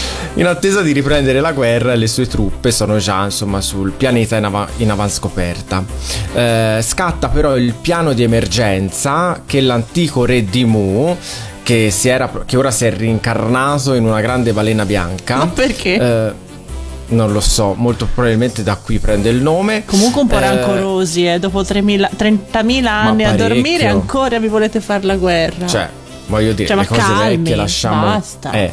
[0.35, 4.45] In attesa di riprendere la guerra, le sue truppe sono già insomma sul pianeta in,
[4.45, 5.83] av- in avanscoperta.
[6.33, 11.15] Eh, scatta però il piano di emergenza che l'antico re di Mu
[11.63, 15.35] che, si era, che ora si è rincarnato in una grande balena bianca.
[15.35, 15.95] Ma perché?
[15.99, 16.33] Eh,
[17.07, 19.83] non lo so, molto probabilmente da qui prende il nome.
[19.85, 21.39] Comunque un po' Eh, rancorosi, eh.
[21.39, 25.67] dopo 3.000 30.000 anni a dormire ancora vi volete fare la guerra.
[25.67, 25.89] Cioè,
[26.27, 28.01] voglio dire, Cioè, le cose calmi, vecchie lasciamo.
[28.05, 28.51] basta.
[28.51, 28.71] Eh.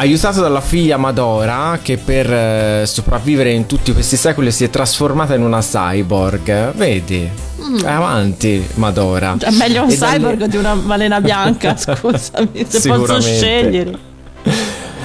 [0.00, 5.34] Aiutato dalla figlia Madora, che per eh, sopravvivere in tutti questi secoli si è trasformata
[5.34, 6.72] in una cyborg.
[6.72, 7.28] Vedi?
[7.60, 7.84] Mm.
[7.84, 9.36] Avanti Madora.
[9.38, 14.08] È meglio un E dalle- cyborg di una balena bianca, scusami, se posso scegliere.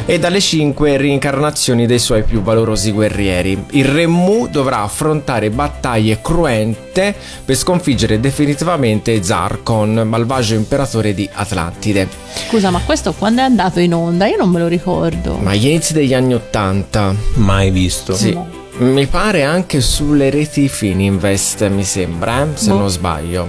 [0.05, 3.65] E dalle cinque reincarnazioni dei suoi più valorosi guerrieri.
[3.71, 12.07] Il Re Mu dovrà affrontare battaglie cruente per sconfiggere definitivamente Zarkon, malvagio imperatore di Atlantide.
[12.47, 14.27] Scusa, ma questo quando è andato in onda?
[14.27, 15.37] Io non me lo ricordo.
[15.37, 17.13] Ma agli inizi degli anni Ottanta.
[17.35, 18.15] Mai visto.
[18.15, 18.33] Sì.
[18.33, 18.63] No.
[18.77, 22.79] Mi pare anche sulle reti Fininvest, mi sembra, eh, se Boh.
[22.79, 23.47] non sbaglio.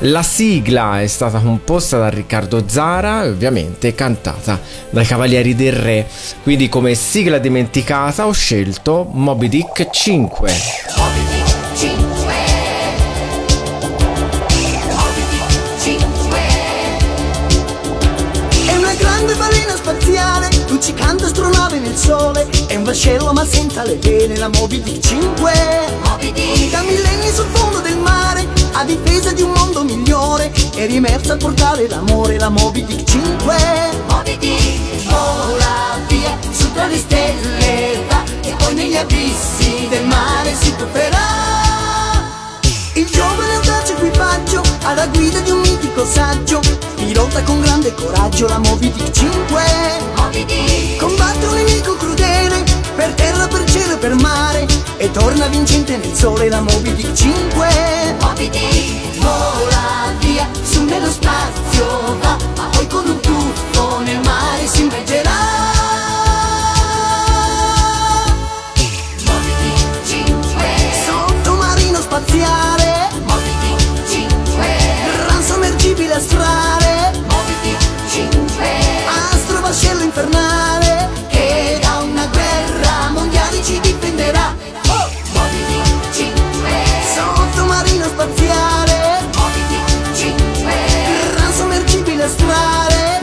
[0.00, 4.58] La sigla è stata composta da Riccardo Zara e ovviamente cantata
[4.88, 6.06] dai Cavalieri del Re.
[6.42, 10.48] Quindi come sigla dimenticata ho scelto Moby Dick 5.
[10.48, 11.35] È
[22.06, 22.46] sole.
[22.68, 25.52] È un vascello ma senza le vene, la Moby Dick 5.
[26.04, 26.70] Moby Dick.
[26.70, 30.52] Da millenni sul fondo del mare, a difesa di un mondo migliore.
[30.74, 33.54] È rimersa a portare l'amore, la Moby Dick 5.
[34.08, 40.54] Moby Dick vola via, su tra le stelle va, e poi negli abissi del mare
[40.54, 41.34] si tufferà.
[42.94, 46.60] Il giovane audace equipaggio alla guida di un mitico saggio
[47.16, 49.62] Pilota con grande coraggio la Moby Dick 5
[50.98, 52.62] Combatte un nemico crudele
[52.94, 54.66] Per terra, per cielo e per mare
[54.98, 58.16] E torna vincente nel sole la Moby Dick 5
[59.16, 65.30] Vola via su nello spazio va Ma poi con un tuffo nel mare si immergerà.
[71.06, 73.08] Sottomarino spaziale.
[75.26, 76.85] Gran sommergibile astrale
[80.16, 84.54] infernale Che da una guerra mondiale ci difenderà.
[84.88, 85.10] Oh!
[87.14, 89.24] Sottomarino spaziale.
[91.32, 93.20] Gran sommergibile astrale.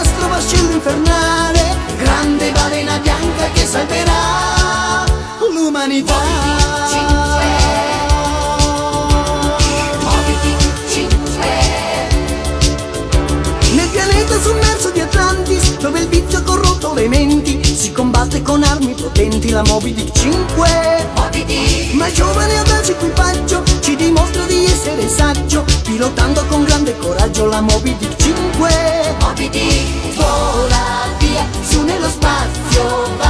[0.00, 1.76] Astro vascello infernale.
[1.98, 5.04] Grande balena bianca che salverà
[5.52, 6.29] l'umanità
[17.00, 21.08] ha corrotto le menti Si combatte con armi potenti La Moby Dick 5
[21.92, 27.60] Ma il giovane audace equipaggio Ci dimostra di essere saggio Pilotando con grande coraggio La
[27.60, 29.16] Moby Dick 5
[30.14, 33.29] Vola via su nello spazio va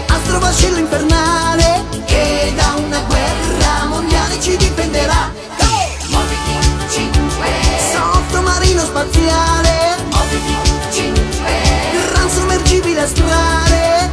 [0.08, 1.84] Astro vascello infernale.
[2.06, 5.32] Che da una guerra mondiale ci difenderà.
[7.92, 9.96] Sottomarino spaziale.
[12.12, 14.10] Gran sommergibile astrale.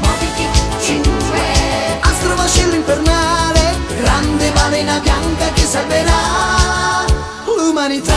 [2.00, 3.76] Astro vascello infernale.
[4.00, 7.06] Grande balena bianca che salverà
[7.46, 8.12] l'umanità.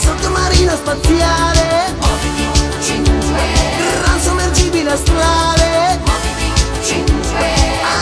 [0.00, 1.97] Sottomarino spaziale
[4.88, 6.00] sommergibile astrale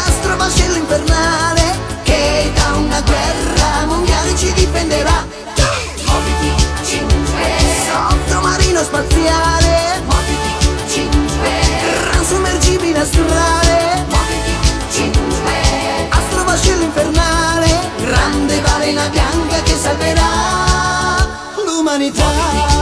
[0.07, 5.25] Astro vascello infernale Che da una guerra mondiale ci difenderà.
[7.87, 10.05] Sottomarino spaziale.
[12.11, 14.05] Gran sommergibile astrale.
[16.11, 17.91] Astro vascello infernale.
[17.99, 20.29] Grande balena bianca che salverà
[21.65, 22.76] l'umanità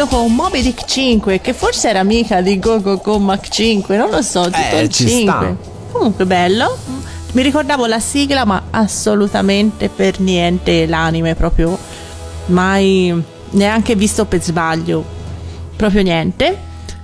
[0.00, 3.98] Dopo un Moby Dick 5, che forse era amica di Go Go Go Mac 5,
[3.98, 5.56] non lo so, tutto Eh, il ci 5.
[5.92, 6.74] Comunque bello.
[7.32, 11.76] Mi ricordavo la sigla, ma assolutamente per niente l'anime, proprio
[12.46, 13.14] mai
[13.50, 15.04] neanche visto per sbaglio.
[15.76, 16.56] proprio niente.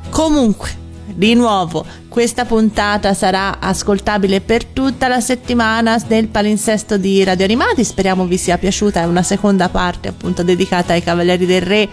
[0.08, 0.70] Comunque,
[1.04, 7.84] di nuovo, questa puntata sarà ascoltabile per tutta la settimana nel palinsesto di Radio Animati.
[7.84, 9.02] Speriamo vi sia piaciuta.
[9.02, 11.88] È una seconda parte appunto dedicata ai Cavalieri del Re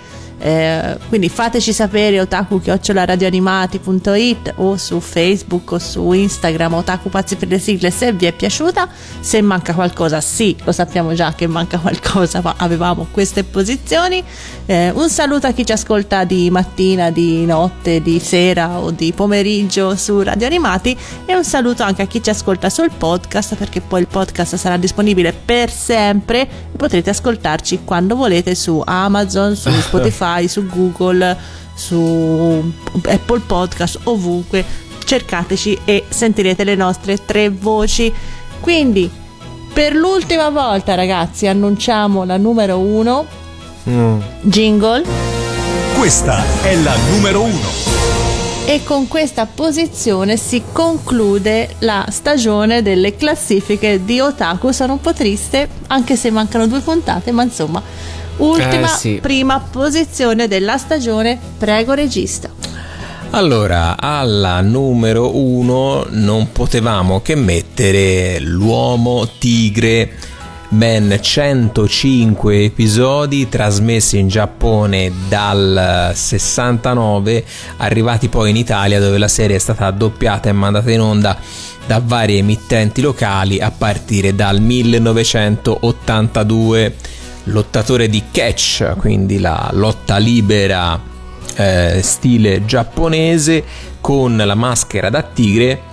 [0.46, 7.60] eh, quindi fateci sapere otaku-radioanimati.it o su Facebook o su Instagram otaku pazzi per le
[7.60, 8.90] sigle se vi è piaciuta.
[9.22, 14.22] Se manca qualcosa sì lo sappiamo già che manca qualcosa ma avevamo queste posizioni.
[14.66, 19.14] Eh, un saluto a chi ci ascolta di mattina di notte di sera o di
[19.14, 23.80] pomeriggio su Radio Animati e un saluto anche a chi ci ascolta sul podcast perché
[23.80, 26.42] poi il podcast sarà disponibile per sempre.
[26.42, 31.38] E potrete ascoltarci quando volete su Amazon su Spotify Spotify, su Google,
[31.74, 32.72] su
[33.06, 34.66] Apple Podcast, ovunque.
[35.06, 38.12] Cercateci e sentirete le nostre tre voci.
[38.60, 39.10] Quindi,
[39.74, 43.26] per l'ultima volta, ragazzi, annunciamo la numero uno.
[43.88, 44.20] Mm.
[44.42, 45.04] Jingle.
[45.98, 47.92] Questa è la numero uno.
[48.66, 54.72] E con questa posizione si conclude la stagione delle classifiche di Otaku.
[54.72, 57.84] Sono un po' triste, anche se mancano due puntate, ma insomma
[58.38, 59.20] Ultima, eh, sì.
[59.22, 61.38] prima posizione della stagione.
[61.58, 62.50] Prego, regista.
[63.32, 70.12] Allora, alla numero uno non potevamo che mettere l'uomo tigre.
[70.70, 77.44] Ben 105 episodi trasmessi in Giappone dal 69,
[77.78, 81.38] arrivati poi in Italia dove la serie è stata doppiata e mandata in onda
[81.86, 86.96] da varie emittenti locali a partire dal 1982
[87.46, 91.00] lottatore di catch, quindi la lotta libera
[91.56, 93.64] eh, stile giapponese
[94.00, 95.92] con la maschera da tigre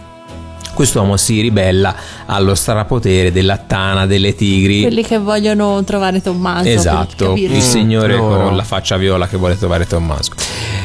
[0.81, 1.95] quest'uomo si ribella
[2.25, 4.81] allo strapotere della tana delle tigri.
[4.81, 6.69] Quelli che vogliono trovare Tommaso.
[6.69, 10.33] Esatto, il signore mm, con la faccia viola che vuole trovare Tommaso.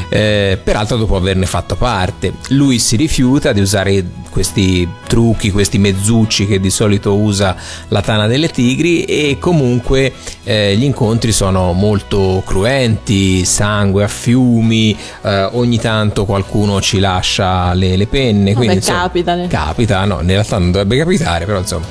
[0.10, 6.46] Eh, peraltro dopo averne fatto parte, lui si rifiuta di usare questi trucchi, questi mezzucci
[6.46, 7.56] che di solito usa
[7.88, 10.12] la tana delle tigri e comunque
[10.44, 17.74] eh, gli incontri sono molto cruenti, sangue a fiumi, eh, ogni tanto qualcuno ci lascia
[17.74, 18.52] le, le penne.
[18.52, 19.48] Vabbè, quindi, insomma, capita.
[19.48, 21.86] Capita, no, in realtà non dovrebbe capitare, però insomma.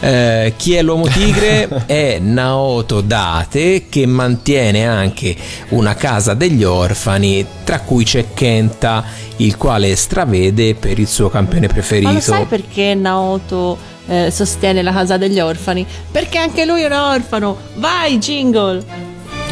[0.00, 1.68] Eh, chi è l'uomo tigre?
[1.86, 5.36] è Naoto Date che mantiene anche
[5.70, 9.04] una casa degli orfani, tra cui c'è Kenta,
[9.36, 12.08] il quale stravede per il suo campione preferito.
[12.08, 15.86] Ma lo sai perché Naoto eh, sostiene la casa degli orfani?
[16.10, 17.56] Perché anche lui è un orfano.
[17.76, 18.82] Vai, jingle!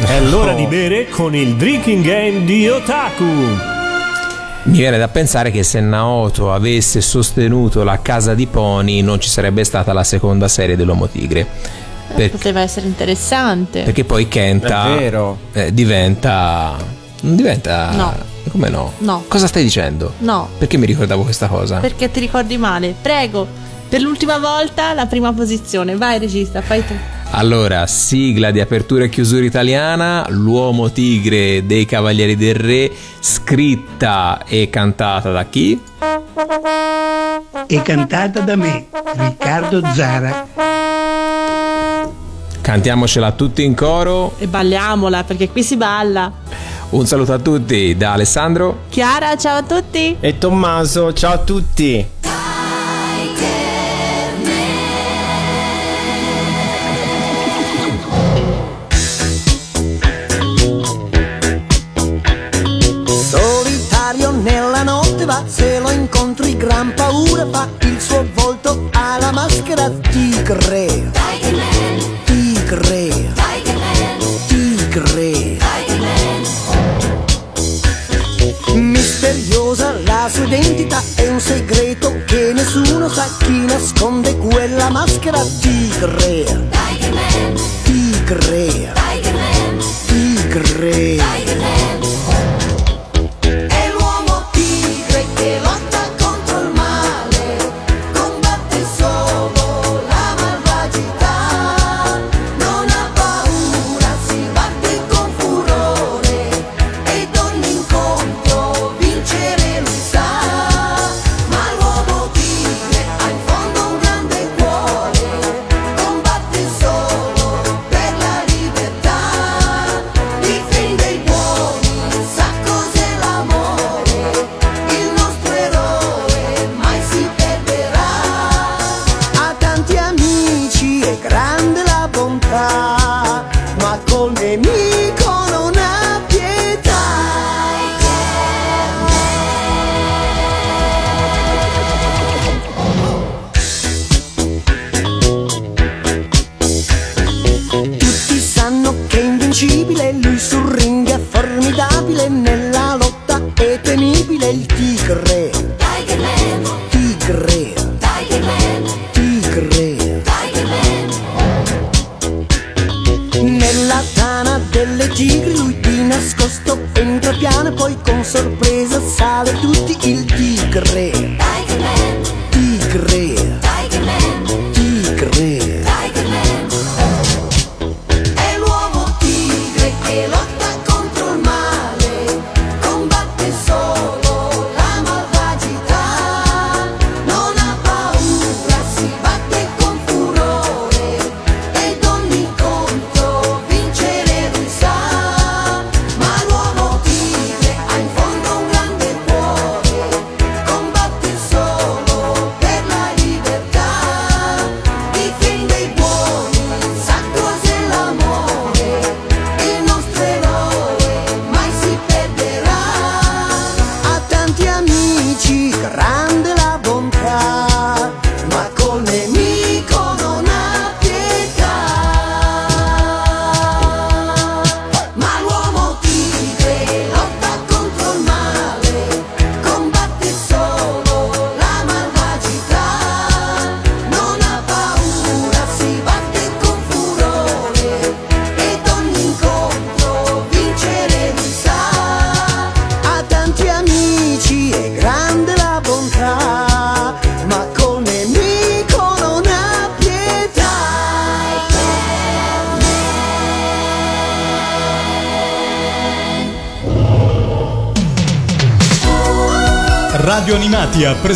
[0.05, 3.23] È l'ora di bere con il drinking game di Otaku.
[4.63, 9.29] Mi viene da pensare che se Naoto avesse sostenuto la casa di Pony non ci
[9.29, 11.47] sarebbe stata la seconda serie dell'Uomo Tigre.
[12.13, 12.31] Per...
[12.31, 13.83] Poteva essere interessante.
[13.83, 14.97] Perché poi Kenta
[15.53, 16.97] eh, diventa...
[17.21, 17.91] Non diventa...
[17.91, 18.93] No come no?
[18.99, 19.23] No.
[19.27, 20.13] Cosa stai dicendo?
[20.19, 20.49] No.
[20.57, 21.79] Perché mi ricordavo questa cosa?
[21.79, 22.93] Perché ti ricordi male.
[22.99, 23.47] Prego,
[23.87, 25.95] per l'ultima volta la prima posizione.
[25.95, 26.93] Vai regista, fai tu.
[27.31, 34.69] Allora, sigla di apertura e chiusura italiana, L'uomo tigre dei Cavalieri del Re, scritta e
[34.69, 35.79] cantata da chi?
[37.67, 40.88] E cantata da me, Riccardo Zara.
[42.61, 44.33] Cantiamocela tutti in coro.
[44.37, 46.31] E balliamola perché qui si balla.
[46.89, 52.07] Un saluto a tutti da Alessandro, Chiara, ciao a tutti e Tommaso, ciao a tutti.
[63.29, 69.31] Solitario nella notte va, se lo incontri gran paura fa, il suo volto ha la
[69.31, 71.11] maschera tigre.
[72.69, 73.33] Tigre.
[74.47, 75.57] Tigre.
[78.75, 86.45] misteriosa la sua identità è un segreto che nessuno sa chi nasconde quella maschera tigre
[87.81, 88.93] tigre
[90.05, 91.08] tigre